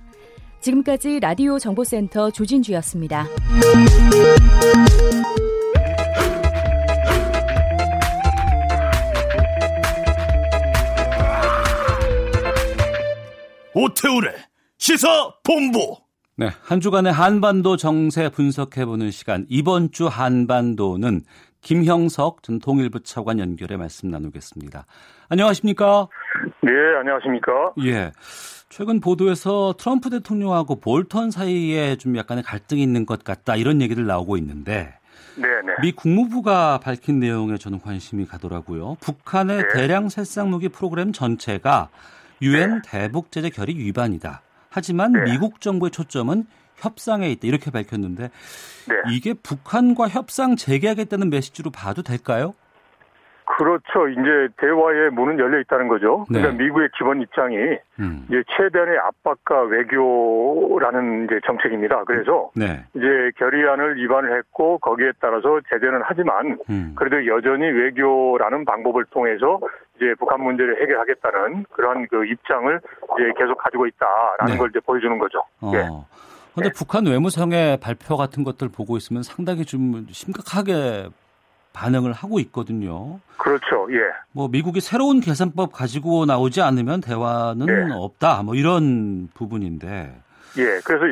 지금까지 0.61 1.21
라디오 1.21 1.59
정보센터 1.59 2.31
조진주였습니다. 2.31 3.27
오태우래 13.79 14.33
시사 14.79 15.35
본부. 15.45 15.99
네, 16.39 16.49
한 16.63 16.81
주간의 16.81 17.13
한반도 17.13 17.77
정세 17.77 18.31
분석해보는 18.31 19.11
시간. 19.11 19.45
이번 19.51 19.91
주 19.91 20.07
한반도는 20.07 21.21
김형석 21.61 22.43
전 22.43 22.59
통일부 22.59 23.01
차관 23.01 23.39
연결해 23.39 23.77
말씀 23.77 24.11
나누겠습니다. 24.11 24.87
안녕하십니까? 25.29 26.09
네, 26.63 26.73
안녕하십니까? 27.01 27.75
예. 27.85 28.13
최근 28.71 28.99
보도에서 28.99 29.75
트럼프 29.77 30.09
대통령하고 30.09 30.81
볼턴 30.81 31.31
사이에 31.31 31.97
좀 31.97 32.17
약간의 32.17 32.45
갈등이 32.45 32.83
있는 32.83 33.05
것 33.05 33.25
같다 33.25 33.57
이런 33.57 33.83
얘기들 33.83 34.07
나오고 34.07 34.39
있는데 34.39 34.95
네네. 35.35 35.75
미 35.83 35.93
국무부가 35.93 36.81
밝힌 36.83 37.21
내용에 37.21 37.59
저는 37.59 37.81
관심이 37.81 38.25
가더라고요. 38.25 38.97
북한의 39.01 39.59
네. 39.59 39.69
대량 39.75 40.09
살상 40.09 40.49
무기 40.49 40.71
프로그램 40.71 41.13
전체가 41.13 41.91
유엔 42.43 42.77
네. 42.77 42.81
대북 42.85 43.33
제재 43.33 43.51
결의 43.51 43.77
위반이다. 43.79 44.43
하지만 44.71 45.13
네. 45.13 45.33
미국 45.33 45.61
정부의 45.61 45.91
초점은 45.91 46.47
협상에 46.77 47.31
있다. 47.31 47.47
이렇게 47.49 47.71
밝혔는데 47.71 48.25
네. 48.25 48.95
이게 49.15 49.33
북한과 49.35 50.09
협상 50.09 50.57
재개하겠다는 50.57 51.31
메시지로 51.31 51.71
봐도 51.71 52.03
될까요? 52.03 52.55
그렇죠. 53.47 54.09
이제 54.09 54.49
대화의 54.59 55.11
문은 55.11 55.39
열려 55.39 55.61
있다는 55.61 55.89
거죠. 55.89 56.27
네. 56.29 56.41
그러니까 56.41 56.63
미국의 56.63 56.89
기본 56.99 57.23
입장이 57.23 57.57
음. 58.01 58.27
이제 58.29 58.43
최대한의 58.57 58.99
압박과 58.99 59.63
외교라는 59.63 61.25
이제 61.25 61.41
정책입니다. 61.47 62.05
그래서 62.05 62.51
네. 62.55 62.85
이제 62.95 63.31
결의안을 63.37 63.97
위반을 63.97 64.37
했고 64.37 64.79
거기에 64.79 65.13
따라서 65.21 65.61
제재는 65.71 66.03
하지만 66.05 66.59
음. 66.69 66.93
그래도 66.97 67.25
여전히 67.27 67.67
외교라는 67.67 68.65
방법을 68.65 69.05
통해서 69.07 69.61
이제 69.97 70.15
북한 70.19 70.43
문제를 70.43 70.83
해결하겠다는 70.83 71.65
그런 71.73 72.07
그 72.09 72.27
입장을 72.27 72.81
이제 73.15 73.33
계속 73.39 73.57
가지고 73.59 73.87
있다라는 73.87 74.53
네. 74.53 74.59
걸 74.59 74.71
이제 74.71 74.81
보여주는 74.81 75.17
거죠. 75.19 75.39
어. 75.61 75.73
예. 75.75 75.89
그런데 76.53 76.71
네. 76.71 76.75
북한 76.77 77.07
외무성의 77.07 77.79
발표 77.81 78.17
같은 78.17 78.43
것들 78.43 78.69
보고 78.75 78.97
있으면 78.97 79.23
상당히 79.23 79.65
좀 79.65 80.07
심각하게 80.11 81.09
반응을 81.77 82.13
하고 82.13 82.41
있거든요. 82.41 83.21
그렇죠. 83.37 83.87
예. 83.91 84.01
뭐 84.33 84.49
미국이 84.49 84.81
새로운 84.81 85.21
계산법 85.21 85.73
가지고 85.73 86.25
나오지 86.25 86.63
않으면 86.63 87.03
대화는 87.03 87.69
예. 87.69 87.95
없다. 87.95 88.43
뭐 88.43 88.55
이런 88.55 89.29
부분인데. 89.35 90.15
예. 90.59 90.81
그래서 90.85 91.05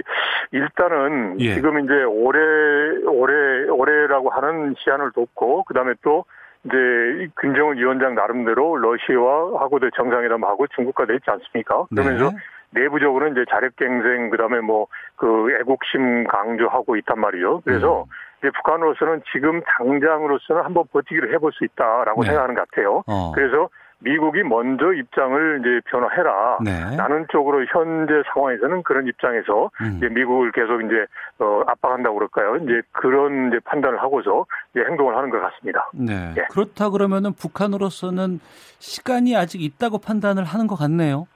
일단은 0.53 1.39
예. 1.41 1.55
지금 1.55 1.85
이제 1.85 1.93
올해 2.05 2.41
올해 3.07 3.69
올해라고 3.69 4.31
하는 4.31 4.75
시한을 4.79 5.13
뒀고 5.13 5.65
그다음에 5.65 5.93
또 6.03 6.25
이제 6.65 7.29
김정은 7.43 7.77
위원장 7.77 8.15
나름대로 8.15 8.77
러시아하고도 8.77 9.91
정상회담하고 9.91 10.67
중국과 10.69 11.05
돼 11.05 11.17
있지 11.17 11.31
않습니까? 11.31 11.85
그러면서 11.91 12.31
네. 12.31 12.37
내부적으로 12.75 13.29
이제 13.29 13.45
자력갱생 13.49 14.31
그다음에 14.31 14.61
뭐 14.61 14.87
그 15.17 15.57
애국심 15.61 16.27
강조하고 16.27 16.97
있단 16.97 17.21
말이죠. 17.21 17.63
그래서 17.65 18.03
음. 18.03 18.05
이제 18.39 18.51
북한으로서는 18.57 19.23
지금 19.33 19.61
당장으로서는 19.63 20.63
한번 20.63 20.85
버티기를 20.93 21.33
해볼 21.35 21.53
수 21.53 21.65
있다라고 21.65 22.23
네. 22.23 22.29
생각하는 22.29 22.55
것 22.55 22.69
같아요. 22.69 23.03
어. 23.07 23.33
그래서 23.35 23.69
미국이 24.01 24.43
먼저 24.43 24.93
입장을 24.93 25.61
이제 25.61 25.81
변화해라. 25.89 26.59
네. 26.63 26.97
라는 26.97 27.27
쪽으로 27.31 27.65
현재 27.65 28.13
상황에서는 28.35 28.83
그런 28.83 29.07
입장에서 29.07 29.71
음. 29.81 29.95
이제 29.97 30.09
미국을 30.09 30.53
계속 30.53 30.83
이제 30.83 31.07
어, 31.39 31.63
압박한다고 31.69 32.17
그럴까요? 32.17 32.57
이제 32.57 32.83
그런 32.93 33.49
이제 33.49 33.61
판단을 33.65 34.03
하고서 34.03 34.45
이제 34.73 34.85
행동을 34.85 35.17
하는 35.17 35.31
것 35.31 35.41
같습니다. 35.41 35.89
네. 35.95 36.35
예. 36.37 36.47
그렇다 36.51 36.91
그러면은 36.91 37.33
북한으로서는 37.33 38.41
시간이 38.79 39.37
아직 39.37 39.63
있다고 39.63 39.99
판단을 39.99 40.45
하는 40.45 40.67
것 40.67 40.75
같네요. 40.75 41.27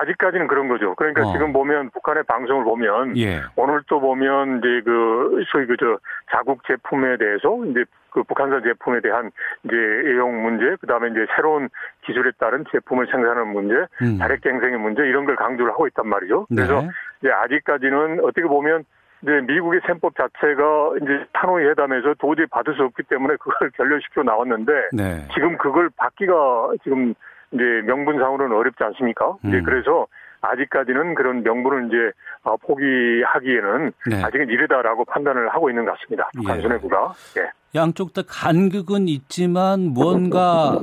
아직까지는 0.00 0.46
그런 0.46 0.68
거죠. 0.68 0.94
그러니까 0.94 1.28
어. 1.28 1.32
지금 1.32 1.52
보면 1.52 1.90
북한의 1.90 2.24
방송을 2.24 2.64
보면 2.64 3.16
예. 3.18 3.40
오늘 3.56 3.82
또 3.88 4.00
보면 4.00 4.58
이제 4.58 4.80
그 4.84 5.44
소위 5.52 5.66
그 5.66 5.76
저 5.82 5.98
자국 6.30 6.64
제품에 6.66 7.16
대해서 7.16 7.64
이제 7.66 7.84
그 8.10 8.22
북한산 8.22 8.62
제품에 8.62 9.00
대한 9.00 9.32
이제 9.64 9.74
애용 9.74 10.42
문제, 10.42 10.76
그 10.80 10.86
다음에 10.86 11.08
이제 11.08 11.26
새로운 11.34 11.68
기술에 12.04 12.30
따른 12.38 12.64
제품을 12.70 13.06
생산하는 13.06 13.48
문제, 13.48 13.74
음. 14.00 14.18
자력갱생의 14.18 14.78
문제 14.78 15.02
이런 15.02 15.24
걸 15.24 15.34
강조를 15.34 15.72
하고 15.72 15.88
있단 15.88 16.06
말이죠. 16.06 16.46
그래서 16.48 16.82
네. 16.82 16.88
이제 17.20 17.32
아직까지는 17.32 18.20
어떻게 18.20 18.42
보면 18.42 18.84
이제 19.22 19.40
미국의 19.40 19.80
셈법 19.86 20.14
자체가 20.16 20.92
이제 21.02 21.26
타노이 21.32 21.64
회담에서 21.64 22.14
도저히 22.18 22.46
받을 22.46 22.74
수 22.74 22.84
없기 22.84 23.02
때문에 23.04 23.34
그걸 23.36 23.70
결렬시켜 23.76 24.22
나왔는데 24.22 24.72
네. 24.92 25.26
지금 25.34 25.56
그걸 25.58 25.90
받기가 25.96 26.72
지금 26.84 27.14
이제 27.52 27.62
명분상으로는 27.86 28.56
어렵지 28.56 28.82
않습니까? 28.82 29.36
음. 29.44 29.48
이제 29.48 29.60
그래서 29.60 30.06
아직까지는 30.40 31.14
그런 31.14 31.42
명분을 31.42 31.86
이제 31.86 31.96
어, 32.42 32.56
포기하기에는 32.56 33.92
네. 34.10 34.22
아직은 34.22 34.48
이르다라고 34.48 35.04
판단을 35.04 35.48
하고 35.50 35.70
있는 35.70 35.84
것 35.84 35.96
같습니다. 35.98 36.28
북한 36.34 36.58
예. 36.58 36.62
수뇌부가. 36.62 37.14
예. 37.38 37.50
양쪽 37.74 38.12
다 38.12 38.22
간극은 38.26 39.08
있지만 39.08 39.80
무언가 39.80 40.78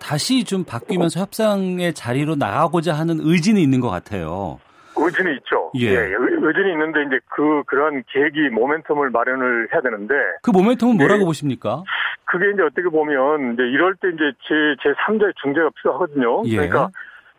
다, 0.00 0.16
시좀 0.18 0.64
바뀌면서 0.64 1.20
협상의 1.20 1.94
자리로 1.94 2.34
나가고자 2.34 2.94
하는 2.94 3.18
의지는 3.20 3.60
있는 3.60 3.80
것 3.80 3.88
같아요. 3.88 4.58
의지는 4.96 5.34
있죠. 5.36 5.70
예. 5.76 5.86
예. 5.88 6.14
의지는 6.18 6.72
있는데 6.72 7.02
이제 7.02 7.18
그 7.30 7.62
그러한 7.66 8.02
계기 8.08 8.48
모멘텀을 8.50 9.10
마련을 9.12 9.68
해야 9.72 9.80
되는데 9.80 10.14
그 10.42 10.50
모멘텀은 10.52 10.96
뭐라고 10.96 11.22
예. 11.22 11.24
보십니까? 11.24 11.82
그게 12.26 12.50
이제 12.52 12.62
어떻게 12.62 12.88
보면 12.88 13.54
이제 13.54 13.62
이럴 13.62 13.94
때 13.96 14.08
이제 14.08 14.32
제 14.46 14.54
제 14.82 14.92
3자의 15.06 15.32
중재가 15.42 15.70
필요하거든요. 15.80 16.42
예. 16.46 16.56
그러니까 16.56 16.88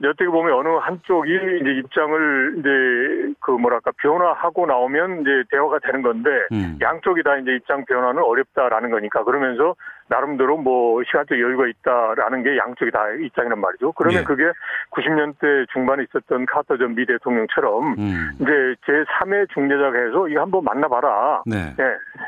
어떻게 0.04 0.26
보면 0.28 0.54
어느 0.54 0.68
한쪽이 0.68 1.34
이제 1.62 1.70
입장을 1.72 2.56
이제 2.60 3.34
그 3.40 3.52
뭐랄까 3.52 3.92
변화하고 3.98 4.66
나오면 4.66 5.22
이제 5.22 5.44
대화가 5.50 5.80
되는 5.80 6.02
건데 6.02 6.30
음. 6.52 6.78
양쪽이 6.82 7.24
다 7.24 7.38
이제 7.38 7.56
입장 7.56 7.86
변화는 7.86 8.22
어렵다라는 8.22 8.92
거니까 8.92 9.24
그러면서 9.24 9.76
나름대로 10.10 10.58
뭐 10.58 11.02
시간적 11.04 11.40
여유가 11.40 11.66
있다라는 11.68 12.44
게 12.44 12.58
양쪽이 12.58 12.92
다 12.92 13.10
입장이란 13.10 13.60
말이죠. 13.60 13.94
그러면 13.94 14.20
예. 14.20 14.24
그게 14.26 14.44
90년대 14.92 15.70
중반에 15.72 16.04
있었던 16.04 16.46
카터 16.46 16.78
전 16.78 16.96
미 16.96 17.06
대통령처럼 17.06 17.96
음. 17.98 18.32
이제 18.40 18.52
제3의 18.86 19.50
중재자가 19.54 19.98
해서 19.98 20.28
이거 20.28 20.42
한번 20.42 20.64
만나봐라. 20.64 21.44
네. 21.46 21.74
네. 21.78 21.84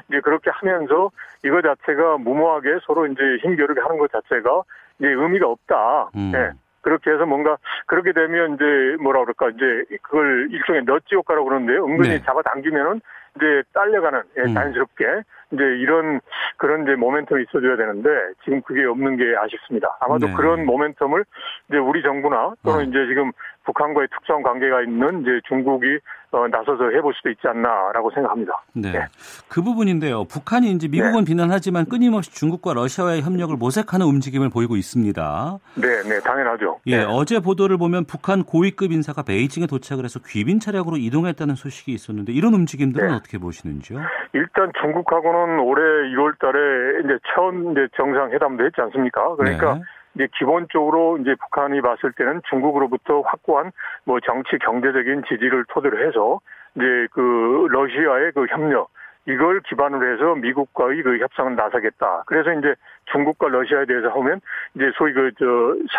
이제 0.10 0.20
그렇게 0.22 0.50
하면서 0.52 1.12
이거 1.46 1.62
자체가 1.62 2.18
무모하게 2.18 2.80
서로 2.86 3.06
이제 3.08 3.22
힘겨루게 3.44 3.80
하는 3.82 3.98
것 3.98 4.12
자체가 4.12 4.64
이제 5.00 5.08
의미가 5.10 5.48
없다. 5.48 6.10
음. 6.16 6.32
네. 6.34 6.52
그렇게 6.82 7.12
해서 7.12 7.26
뭔가 7.26 7.58
그렇게 7.86 8.12
되면 8.14 8.56
이제 8.56 8.98
뭐라 9.02 9.22
그럴까 9.22 9.50
이제 9.50 9.98
그걸 10.02 10.48
일종의 10.52 10.84
넛지 10.86 11.16
효과라고 11.16 11.48
그러는데요. 11.48 11.86
은근히 11.86 12.10
네. 12.10 12.24
잡아당기면은 12.24 13.02
이제 13.38 13.64
딸려가는 13.74 14.22
예, 14.38 14.42
음. 14.42 14.54
자연스럽게 14.54 15.06
이제 15.52 15.64
이런 15.64 16.20
그런 16.58 16.84
이제 16.84 16.94
모멘텀이 16.94 17.48
있어줘야 17.48 17.78
되는데 17.78 18.10
지금 18.44 18.62
그게 18.64 18.84
없는 18.86 19.18
게 19.18 19.36
아쉽습니다. 19.38 19.96
아마도 20.02 20.28
네. 20.28 20.34
그런 20.34 20.66
모멘텀을 20.66 21.24
이제 21.70 21.78
우리 21.78 22.02
정부나 22.02 22.56
또는 22.64 22.80
어. 22.80 22.84
이제 22.84 23.06
지금 23.08 23.32
북한과의 23.66 24.08
특수한 24.10 24.44
관계가 24.44 24.82
있는 24.82 25.22
이제 25.22 25.40
중국이 25.48 26.00
어, 26.32 26.46
나서서 26.48 26.90
해볼 26.90 27.14
수도 27.14 27.30
있지 27.30 27.48
않나라고 27.48 28.12
생각합니다. 28.12 28.62
네. 28.74 28.92
네. 28.92 29.00
그 29.48 29.62
부분인데요. 29.62 30.26
북한이 30.26 30.72
이제 30.72 30.88
미국은 30.90 31.24
네. 31.24 31.26
비난하지만 31.26 31.86
끊임없이 31.86 32.34
중국과 32.34 32.74
러시아와의 32.74 33.22
협력을 33.22 33.56
모색하는 33.56 34.06
움직임을 34.06 34.50
보이고 34.50 34.76
있습니다. 34.76 35.58
네, 35.76 35.88
네, 36.04 36.20
당연하죠. 36.20 36.80
예, 36.88 36.98
네. 36.98 37.06
어제 37.08 37.40
보도를 37.40 37.78
보면 37.78 38.06
북한 38.06 38.44
고위급 38.44 38.92
인사가 38.92 39.24
베이징에 39.24 39.68
도착을 39.68 40.04
해서 40.04 40.20
귀빈 40.28 40.60
차량으로 40.60 40.98
이동했다는 40.98 41.56
소식이 41.56 41.94
있었는데 41.94 42.34
이런 42.34 42.54
움직임들은 42.54 43.08
네. 43.08 43.14
어떻게 43.14 43.38
보시는지요? 43.38 44.00
일단 44.34 44.72
중국하고는 44.82 45.60
올해 45.60 45.82
1월 46.14 46.38
달에 46.40 47.06
이제 47.06 47.18
처음 47.34 47.72
이제 47.72 47.88
정상회담도 47.96 48.66
했지 48.66 48.82
않습니까? 48.82 49.36
그러니까 49.38 49.76
네. 49.76 49.82
이제 50.18 50.28
기본적으로 50.36 51.20
이제 51.20 51.36
북한이 51.36 51.82
봤을 51.82 52.12
때는 52.12 52.42
중국으로부터 52.50 53.22
확고한 53.22 53.72
뭐 54.04 54.20
정치 54.20 54.58
경제적인 54.58 55.24
지지를 55.30 55.66
토대로 55.70 56.00
해서 56.00 56.42
이제 56.76 57.08
그 57.12 57.68
러시아의 57.70 58.32
그 58.34 58.46
협력 58.50 58.90
이걸 59.28 59.62
기반으로 59.62 60.14
해서 60.14 60.36
미국과의 60.36 61.04
그 61.04 61.20
협상을 61.20 61.56
나서겠다. 61.56 62.24
그래서 62.26 62.52
이제 62.54 62.74
중국과 63.12 63.50
러시아에 63.50 63.86
대해서 63.86 64.10
하면 64.10 64.42
이제 64.76 64.90
소위 64.98 65.14
그 65.14 65.32
저 65.38 65.46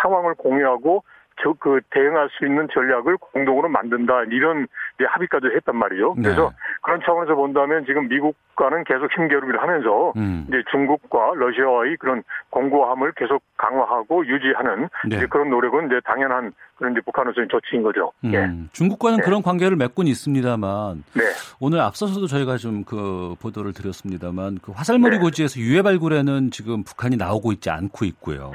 상황을 0.01 0.33
공유하고 0.35 1.03
저 1.43 1.53
그 1.59 1.81
대응할 1.91 2.29
수 2.31 2.45
있는 2.45 2.67
전략을 2.73 3.17
공동으로 3.17 3.69
만든다 3.69 4.23
이런 4.31 4.67
합의까지 4.99 5.47
했단 5.55 5.75
말이죠. 5.75 6.15
네. 6.17 6.23
그래서 6.23 6.49
네. 6.49 6.55
그런 6.81 7.01
차원에서 7.05 7.35
본다면 7.35 7.85
지금 7.85 8.07
미국과는 8.07 8.83
계속 8.85 9.11
힘겨루기를 9.15 9.61
하면서 9.61 10.13
음. 10.15 10.45
이제 10.47 10.63
중국과 10.71 11.33
러시아와의 11.35 11.97
그런 11.97 12.23
공고함을 12.49 13.13
계속 13.15 13.43
강화하고 13.57 14.25
유지하는 14.25 14.89
네. 15.07 15.25
그런 15.27 15.49
노력은 15.49 15.87
이제 15.87 15.99
당연한 16.05 16.53
그런 16.77 16.93
이제 16.93 17.01
북한으로서의 17.01 17.47
조치인 17.49 17.83
거죠. 17.83 18.11
음. 18.23 18.33
예. 18.33 18.49
중국과는 18.71 19.17
네. 19.17 19.23
그런 19.23 19.41
관계를 19.41 19.75
맺곤 19.75 20.07
있습니다만 20.07 21.03
네. 21.13 21.23
오늘 21.59 21.81
앞서서도 21.81 22.27
저희가 22.27 22.57
좀 22.57 22.79
그 22.89 23.35
보도를 23.41 23.73
드렸습니다만 23.73 24.59
그 24.61 24.71
화살머리 24.71 25.17
네. 25.17 25.19
고지에서 25.19 25.59
유해 25.59 25.81
발굴에는 25.81 26.49
지금 26.51 26.83
북한이 26.83 27.17
나오고 27.17 27.51
있지 27.51 27.69
않고 27.69 28.05
있고요. 28.05 28.51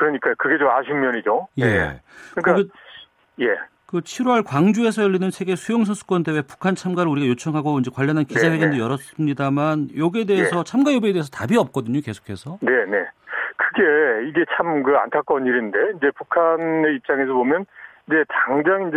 그러니까 0.00 0.32
그게 0.38 0.56
좀 0.56 0.68
아쉬운 0.68 1.00
면이죠. 1.00 1.48
예. 1.58 1.64
예. 1.64 2.00
그러니까 2.34 2.54
그, 2.54 3.44
예. 3.44 3.48
그 3.86 4.00
7월 4.00 4.44
광주에서 4.46 5.02
열리는 5.02 5.30
세계 5.30 5.56
수영 5.56 5.84
선수권 5.84 6.22
대회 6.22 6.40
북한 6.42 6.74
참가를 6.74 7.10
우리가 7.10 7.26
요청하고 7.26 7.78
이제 7.80 7.90
관련한 7.94 8.24
기자회견도 8.24 8.66
네네. 8.66 8.76
네. 8.76 8.82
열었습니다만 8.82 9.88
여기에 9.98 10.24
대해서 10.24 10.56
네. 10.56 10.64
참가 10.64 10.94
여부에 10.94 11.12
대해서 11.12 11.28
답이 11.30 11.56
없거든요, 11.58 12.00
계속해서. 12.00 12.58
네, 12.62 12.70
네. 12.86 13.04
그게 13.56 14.28
이게 14.28 14.44
참 14.56 14.82
그 14.82 14.96
안타까운 14.96 15.44
일인데 15.44 15.78
이제 15.96 16.10
북한의 16.16 16.96
입장에서 16.96 17.32
보면 17.34 17.66
이제 18.06 18.24
당장 18.28 18.88
이제 18.88 18.96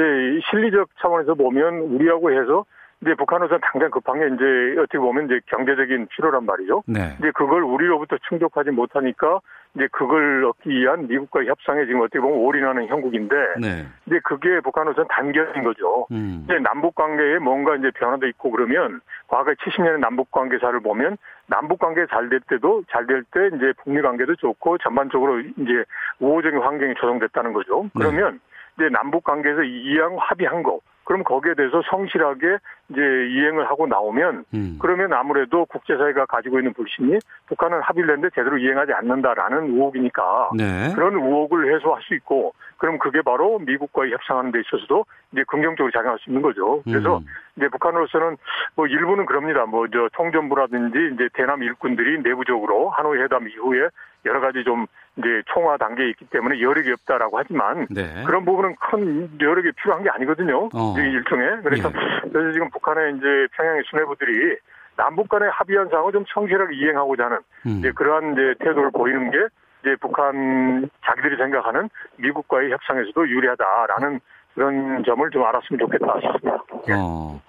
실리적 0.49 0.89
차원에서 1.01 1.33
보면 1.33 1.79
우리하고 1.79 2.31
해서 2.31 2.63
이제 3.03 3.13
북한으로서 3.15 3.59
당장 3.61 3.91
급한 3.91 4.17
게 4.19 4.27
이제 4.27 4.79
어떻게 4.79 4.97
보면 4.97 5.25
이제 5.25 5.41
경제적인 5.47 6.07
필요란 6.07 6.45
말이죠. 6.45 6.83
네. 6.87 7.15
이제 7.19 7.31
그걸 7.35 7.63
우리로부터 7.63 8.17
충족하지 8.29 8.71
못하니까 8.71 9.41
이제 9.75 9.87
그걸 9.91 10.45
얻기 10.45 10.69
위한 10.69 11.07
미국과의 11.07 11.47
협상에 11.47 11.85
지금 11.85 11.99
어떻게 12.01 12.19
보면 12.19 12.37
올인하는 12.37 12.87
형국인데 12.87 13.35
네. 13.59 13.85
이제 14.05 14.19
그게 14.23 14.61
북한으로서는 14.61 15.07
단결인 15.09 15.63
거죠. 15.63 16.07
음. 16.11 16.43
이제 16.45 16.59
남북 16.59 16.95
관계에 16.95 17.39
뭔가 17.39 17.75
이제 17.75 17.91
변화도 17.91 18.27
있고 18.27 18.51
그러면 18.51 19.01
과거 19.27 19.51
70년의 19.51 19.99
남북 19.99 20.31
관계사를 20.31 20.79
보면 20.79 21.17
남북 21.47 21.79
관계 21.79 22.05
잘 22.07 22.29
될 22.29 22.39
때도 22.47 22.83
잘 22.89 23.05
될 23.05 23.23
때 23.31 23.47
이제 23.55 23.73
북미 23.83 24.01
관계도 24.01 24.35
좋고 24.37 24.77
전반적으로 24.77 25.39
이제 25.39 25.83
우호적인 26.19 26.59
환경이 26.61 26.93
조성됐다는 26.95 27.51
거죠. 27.51 27.83
네. 27.83 27.89
그러면 27.95 28.33
네. 28.33 28.39
이제 28.77 28.89
남북 28.89 29.23
관계에서 29.25 29.63
이양 29.63 30.15
합의한 30.17 30.63
거 30.63 30.79
그럼 31.03 31.23
거기에 31.23 31.53
대해서 31.55 31.81
성실하게 31.89 32.57
이제 32.89 33.02
이행을 33.02 33.69
하고 33.69 33.88
나오면 33.88 34.46
음. 34.54 34.78
그러면 34.80 35.13
아무래도 35.13 35.65
국제사회가 35.65 36.26
가지고 36.26 36.60
있는 36.60 36.74
불신이 36.74 37.17
북한은 37.48 37.82
합의를 37.82 38.15
했는데 38.15 38.34
제대로 38.36 38.58
이행하지 38.58 38.91
않는다라는 38.93 39.74
의혹이니까 39.74 40.50
네. 40.58 40.91
그런 40.93 41.13
의혹을 41.15 41.74
해소할 41.74 42.02
수 42.04 42.13
있고 42.15 42.54
그럼 42.78 42.98
그게 43.00 43.22
바로 43.22 43.60
미국과의 43.60 44.12
협상하는 44.12 44.52
데 44.52 44.60
있어서도 44.60 45.06
이제 45.32 45.43
긍정적으로 45.48 45.91
작용할 45.91 46.19
수 46.19 46.30
있는 46.30 46.41
거죠. 46.41 46.82
그래서 46.84 47.19
음. 47.19 47.26
이제 47.56 47.69
북한으로서는 47.69 48.36
뭐 48.76 48.88
일부는 48.88 49.26
그럽니다. 49.26 49.65
뭐 49.65 49.88
저 49.93 50.10
통전부라든지 50.13 51.12
이제 51.13 51.30
대남 51.34 51.62
일꾼들이 51.62 52.22
내부적으로 52.24 52.89
하노이 52.89 53.19
회담 53.22 53.48
이후에 53.48 53.89
여러 54.26 54.39
가지 54.39 54.63
좀 54.63 54.88
이제 55.17 55.43
총화 55.54 55.78
단계에 55.78 56.10
있기 56.10 56.26
때문에 56.26 56.60
여력이 56.60 56.91
없다라고 56.91 57.38
하지만 57.38 57.86
네. 57.91 58.24
그런 58.26 58.43
부분은 58.46 58.76
큰 58.78 59.30
여력이 59.39 59.72
필요한 59.74 60.04
게 60.04 60.10
아니거든요. 60.10 60.69
어. 60.74 60.96
일종의 60.98 61.62
그래서 61.63 61.89
예. 61.89 62.30
그래서 62.32 62.52
지금 62.54 62.69
북한의 62.73 63.17
이제 63.17 63.47
평양의 63.55 63.83
수뇌부들이 63.89 64.57
남북 64.95 65.29
간의 65.29 65.49
합의한 65.51 65.89
사항을 65.89 66.12
좀 66.12 66.23
성실하게 66.33 66.75
이행하고자 66.75 67.25
하는 67.25 67.38
음. 67.65 67.79
이제 67.79 67.91
그러한 67.91 68.33
이제 68.33 68.53
태도를 68.59 68.91
보이는 68.91 69.31
게 69.31 69.38
이제 69.81 69.95
북한 69.99 70.89
자기들이 71.05 71.38
생각하는 71.38 71.89
미국과의 72.17 72.71
협상에서도 72.71 73.27
유리하다라는 73.27 74.19
그런 74.53 75.03
점을 75.03 75.29
좀 75.31 75.43
알았으면 75.43 75.79
좋겠다 75.79 76.19
싶습니다. 76.21 76.63
예. 76.89 76.93
어. 76.95 77.41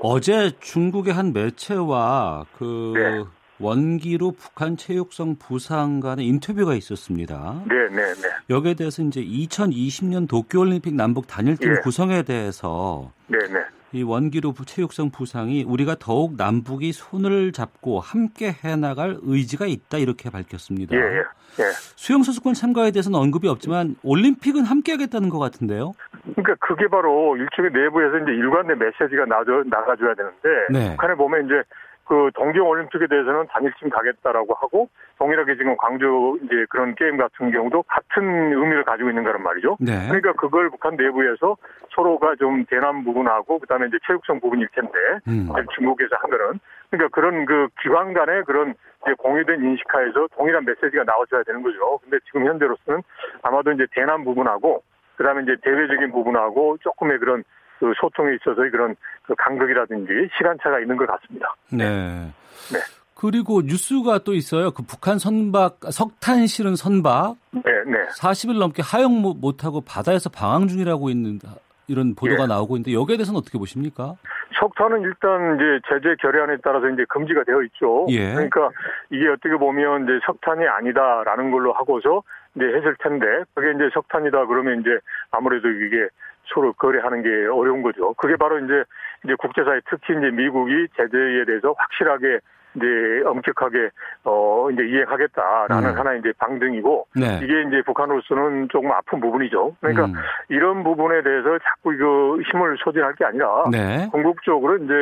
어제 0.00 0.52
중국의 0.60 1.12
한 1.12 1.32
매체와 1.32 2.44
그 2.56 2.92
네. 2.94 3.24
원기로 3.60 4.32
북한 4.38 4.76
체육성 4.76 5.36
부상 5.36 5.98
간의 5.98 6.26
인터뷰가 6.26 6.74
있었습니다. 6.74 7.62
네, 7.68 7.74
네, 7.88 8.14
네. 8.14 8.28
여기에 8.50 8.74
대해서 8.74 9.02
이제 9.02 9.20
2020년 9.20 10.28
도쿄올림픽 10.28 10.94
남북 10.94 11.26
단일팀 11.26 11.70
예. 11.70 11.80
구성에 11.82 12.22
대해서 12.22 13.10
네, 13.26 13.38
네. 13.38 13.58
이 13.92 14.02
원기로 14.02 14.52
체육성 14.66 15.10
부상이 15.10 15.64
우리가 15.64 15.96
더욱 15.98 16.36
남북이 16.36 16.92
손을 16.92 17.52
잡고 17.52 18.00
함께 18.00 18.52
해나갈 18.64 19.16
의지가 19.22 19.66
있다 19.66 19.98
이렇게 19.98 20.30
밝혔습니다. 20.30 20.94
예, 20.94 21.00
예. 21.00 21.18
예. 21.60 21.64
수영 21.96 22.22
선수권 22.22 22.54
참가에 22.54 22.90
대해서는 22.90 23.18
언급이 23.18 23.48
없지만 23.48 23.96
올림픽은 24.02 24.64
함께 24.64 24.92
하겠다는 24.92 25.28
것 25.28 25.38
같은데요. 25.38 25.92
그러니까 26.34 26.54
그게 26.60 26.86
바로 26.88 27.36
일종의 27.36 27.72
내부에서 27.72 28.18
이제 28.18 28.32
일관된 28.32 28.78
메시지가 28.78 29.24
나가줘야 29.26 30.14
되는데 30.14 30.48
네. 30.70 30.90
북한에 30.90 31.14
보면 31.14 31.46
이제 31.46 31.62
그 32.08 32.30
동경 32.34 32.66
올림픽에 32.66 33.06
대해서는 33.06 33.46
단일팀 33.48 33.90
가겠다라고 33.90 34.54
하고 34.54 34.88
동일하게 35.18 35.56
지금 35.56 35.76
광주 35.76 36.38
이제 36.42 36.64
그런 36.70 36.94
게임 36.94 37.18
같은 37.18 37.50
경우도 37.50 37.82
같은 37.82 38.52
의미를 38.52 38.82
가지고 38.82 39.10
있는 39.10 39.24
거란 39.24 39.42
말이죠. 39.42 39.76
네. 39.78 39.92
그러니까 40.08 40.32
그걸 40.32 40.70
북한 40.70 40.96
내부에서 40.96 41.58
서로가 41.90 42.36
좀 42.36 42.64
대남 42.64 43.04
부분하고 43.04 43.58
그다음에 43.58 43.88
이제 43.88 43.98
체육성 44.06 44.40
부분일 44.40 44.68
텐데 44.68 44.92
음. 45.28 45.50
중국에서 45.74 46.16
한 46.16 46.30
거는 46.30 46.60
그러니까 46.90 47.08
그런 47.12 47.44
그 47.44 47.68
기관 47.82 48.14
간의 48.14 48.44
그런 48.44 48.74
이제 49.02 49.12
공유된 49.18 49.62
인식하에서 49.62 50.28
동일한 50.34 50.64
메시지가 50.64 51.04
나와줘야 51.04 51.42
되는 51.42 51.62
거죠. 51.62 51.98
근데 52.02 52.18
지금 52.24 52.46
현재로서는 52.46 53.02
아마도 53.42 53.70
이제 53.72 53.86
대남 53.92 54.24
부분하고 54.24 54.82
그다음에 55.16 55.42
이제 55.42 55.56
대외적인 55.62 56.10
부분하고 56.12 56.78
조금의 56.80 57.18
그런 57.18 57.44
그 57.78 57.92
소통에 58.00 58.34
있어서의 58.34 58.70
그런 58.70 58.94
그 59.22 59.34
간극이라든지 59.36 60.12
시간차가 60.36 60.80
있는 60.80 60.96
것 60.96 61.06
같습니다. 61.06 61.54
네. 61.70 62.32
네. 62.72 62.78
그리고 63.14 63.62
뉴스가 63.62 64.18
또 64.18 64.32
있어요. 64.34 64.70
그 64.70 64.82
북한 64.84 65.18
선박 65.18 65.78
석탄 65.90 66.46
실은 66.46 66.76
선박 66.76 67.36
네, 67.50 67.62
네. 67.84 67.98
40일 68.20 68.58
넘게 68.58 68.82
하영 68.82 69.22
못하고 69.40 69.80
바다에서 69.80 70.30
방황 70.30 70.68
중이라고 70.68 71.10
있는 71.10 71.40
이런 71.88 72.14
보도가 72.14 72.44
예. 72.44 72.46
나오고 72.46 72.76
있는데 72.76 72.92
여기에 72.92 73.16
대해서는 73.16 73.38
어떻게 73.38 73.58
보십니까? 73.58 74.14
석탄은 74.60 75.02
일단 75.02 75.56
이제 75.56 75.80
제재 75.88 76.14
결의안에 76.20 76.58
따라서 76.62 76.88
이제 76.88 77.04
금지가 77.08 77.44
되어 77.44 77.62
있죠. 77.62 78.06
예. 78.10 78.34
그러니까 78.34 78.70
이게 79.10 79.28
어떻게 79.28 79.56
보면 79.56 80.04
이제 80.04 80.20
석탄이 80.24 80.66
아니다라는 80.66 81.50
걸로 81.50 81.72
하고서 81.72 82.22
이제 82.54 82.64
했을 82.64 82.94
텐데 83.00 83.26
그게 83.54 83.72
이제 83.72 83.90
석탄이다 83.94 84.46
그러면 84.46 84.80
이제 84.80 84.90
아무래도 85.30 85.68
이게 85.68 86.08
서로 86.52 86.72
거래하는 86.72 87.22
게 87.22 87.28
어려운 87.46 87.82
거죠. 87.82 88.14
그게 88.14 88.36
바로 88.36 88.58
이제 88.58 88.84
이제 89.24 89.34
국제사회 89.34 89.80
특히 89.88 90.16
이제 90.16 90.30
미국이 90.30 90.88
제재에 90.96 91.44
대해서 91.44 91.74
확실하게 91.76 92.40
이제 92.78 93.22
엄격하게 93.26 93.90
어 94.24 94.68
이제 94.70 94.82
이행하겠다라는 94.86 95.90
음. 95.90 95.98
하나의 95.98 96.20
이제 96.20 96.32
방등이고 96.38 97.06
네. 97.16 97.40
이게 97.42 97.62
이제 97.62 97.82
북한으로서는 97.84 98.68
조금 98.70 98.90
아픈 98.92 99.20
부분이죠. 99.20 99.76
그러니까 99.80 100.06
음. 100.06 100.14
이런 100.48 100.84
부분에 100.84 101.22
대해서 101.22 101.58
자꾸 101.58 101.92
이거 101.94 102.38
힘을 102.50 102.76
소진할 102.82 103.14
게 103.14 103.24
아니라 103.24 103.64
네. 103.70 104.08
궁극적으로 104.10 104.76
이제 104.76 104.94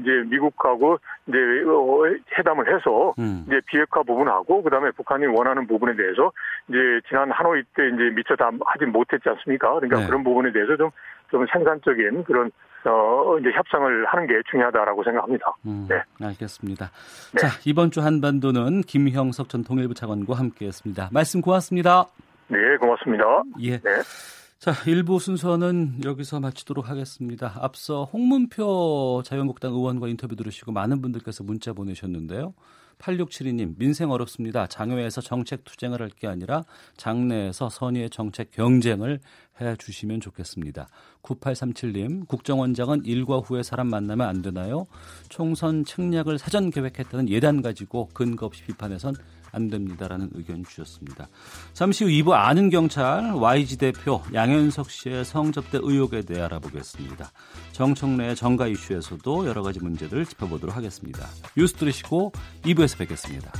이제 0.00 0.10
미국하고 0.28 0.98
이제 1.26 1.38
어, 1.66 2.02
회담을 2.36 2.74
해서 2.74 3.14
음. 3.18 3.44
이제 3.46 3.60
비핵화 3.66 4.02
부분하고 4.02 4.62
그다음에 4.62 4.90
북한이 4.90 5.26
원하는 5.26 5.66
부분에 5.66 5.94
대해서 5.96 6.32
이제 6.68 6.78
지난 7.08 7.30
하노이 7.30 7.62
때 7.74 7.88
이제 7.88 8.10
미처 8.14 8.36
다 8.36 8.50
하지 8.66 8.86
못했지 8.86 9.28
않습니까? 9.28 9.74
그러니까 9.74 10.00
네. 10.00 10.06
그런 10.06 10.24
부분에 10.24 10.52
대해서 10.52 10.76
좀좀 10.76 11.46
생산적인 11.52 12.24
그런 12.24 12.50
어, 12.88 13.38
이제 13.38 13.50
협상을 13.50 14.06
하는 14.06 14.26
게 14.26 14.34
중요하다라고 14.50 15.04
생각합니다. 15.04 15.52
음, 15.66 15.86
네. 15.88 15.96
알겠습니다. 16.24 16.90
네. 17.32 17.40
자, 17.40 17.48
이번 17.66 17.90
주 17.90 18.00
한반도는 18.00 18.82
김형석 18.82 19.48
전 19.48 19.64
통일부 19.64 19.94
차관과 19.94 20.34
함께 20.34 20.66
했습니다. 20.66 21.08
말씀 21.12 21.40
고맙습니다. 21.40 22.06
네, 22.48 22.76
고맙습니다. 22.78 23.24
예. 23.60 23.78
네. 23.78 23.90
자, 24.58 24.72
일부 24.86 25.18
순서는 25.18 26.04
여기서 26.04 26.40
마치도록 26.40 26.90
하겠습니다. 26.90 27.54
앞서 27.60 28.04
홍문표 28.04 29.22
자유한국당 29.24 29.72
의원과 29.72 30.08
인터뷰 30.08 30.36
들으시고 30.36 30.72
많은 30.72 31.00
분들께서 31.00 31.44
문자 31.44 31.72
보내셨는데요. 31.72 32.52
8672님, 33.00 33.76
민생 33.78 34.10
어렵습니다. 34.10 34.66
장외에서 34.66 35.20
정책 35.20 35.64
투쟁을 35.64 36.00
할 36.02 36.10
게 36.10 36.26
아니라 36.26 36.64
장내에서 36.96 37.70
선의의 37.70 38.10
정책 38.10 38.50
경쟁을 38.50 39.20
해 39.60 39.76
주시면 39.76 40.20
좋겠습니다. 40.20 40.88
9837님, 41.22 42.26
국정원장은 42.28 43.04
일과 43.04 43.38
후에 43.38 43.62
사람 43.62 43.88
만나면 43.88 44.28
안 44.28 44.42
되나요? 44.42 44.86
총선 45.28 45.84
책략을 45.84 46.38
사전 46.38 46.70
계획했다는 46.70 47.28
예단 47.30 47.62
가지고 47.62 48.08
근거 48.12 48.46
없이 48.46 48.64
비판해선 48.64 49.14
안 49.52 49.68
됩니다라는 49.68 50.30
의견 50.34 50.64
주셨습니다. 50.64 51.28
잠시 51.72 52.04
후 52.04 52.10
2부 52.10 52.32
아는 52.32 52.70
경찰 52.70 53.32
YG 53.34 53.76
대표 53.78 54.22
양현석 54.32 54.90
씨의 54.90 55.24
성접대 55.24 55.78
의혹에 55.82 56.22
대해 56.22 56.42
알아보겠습니다. 56.42 57.32
정청래의 57.72 58.36
정가 58.36 58.66
이슈에서도 58.68 59.46
여러 59.46 59.62
가지 59.62 59.80
문제들 59.80 60.24
짚어보도록 60.26 60.76
하겠습니다. 60.76 61.26
뉴스 61.56 61.74
들으시고 61.74 62.32
2부에서 62.64 62.98
뵙겠습니다. 62.98 63.52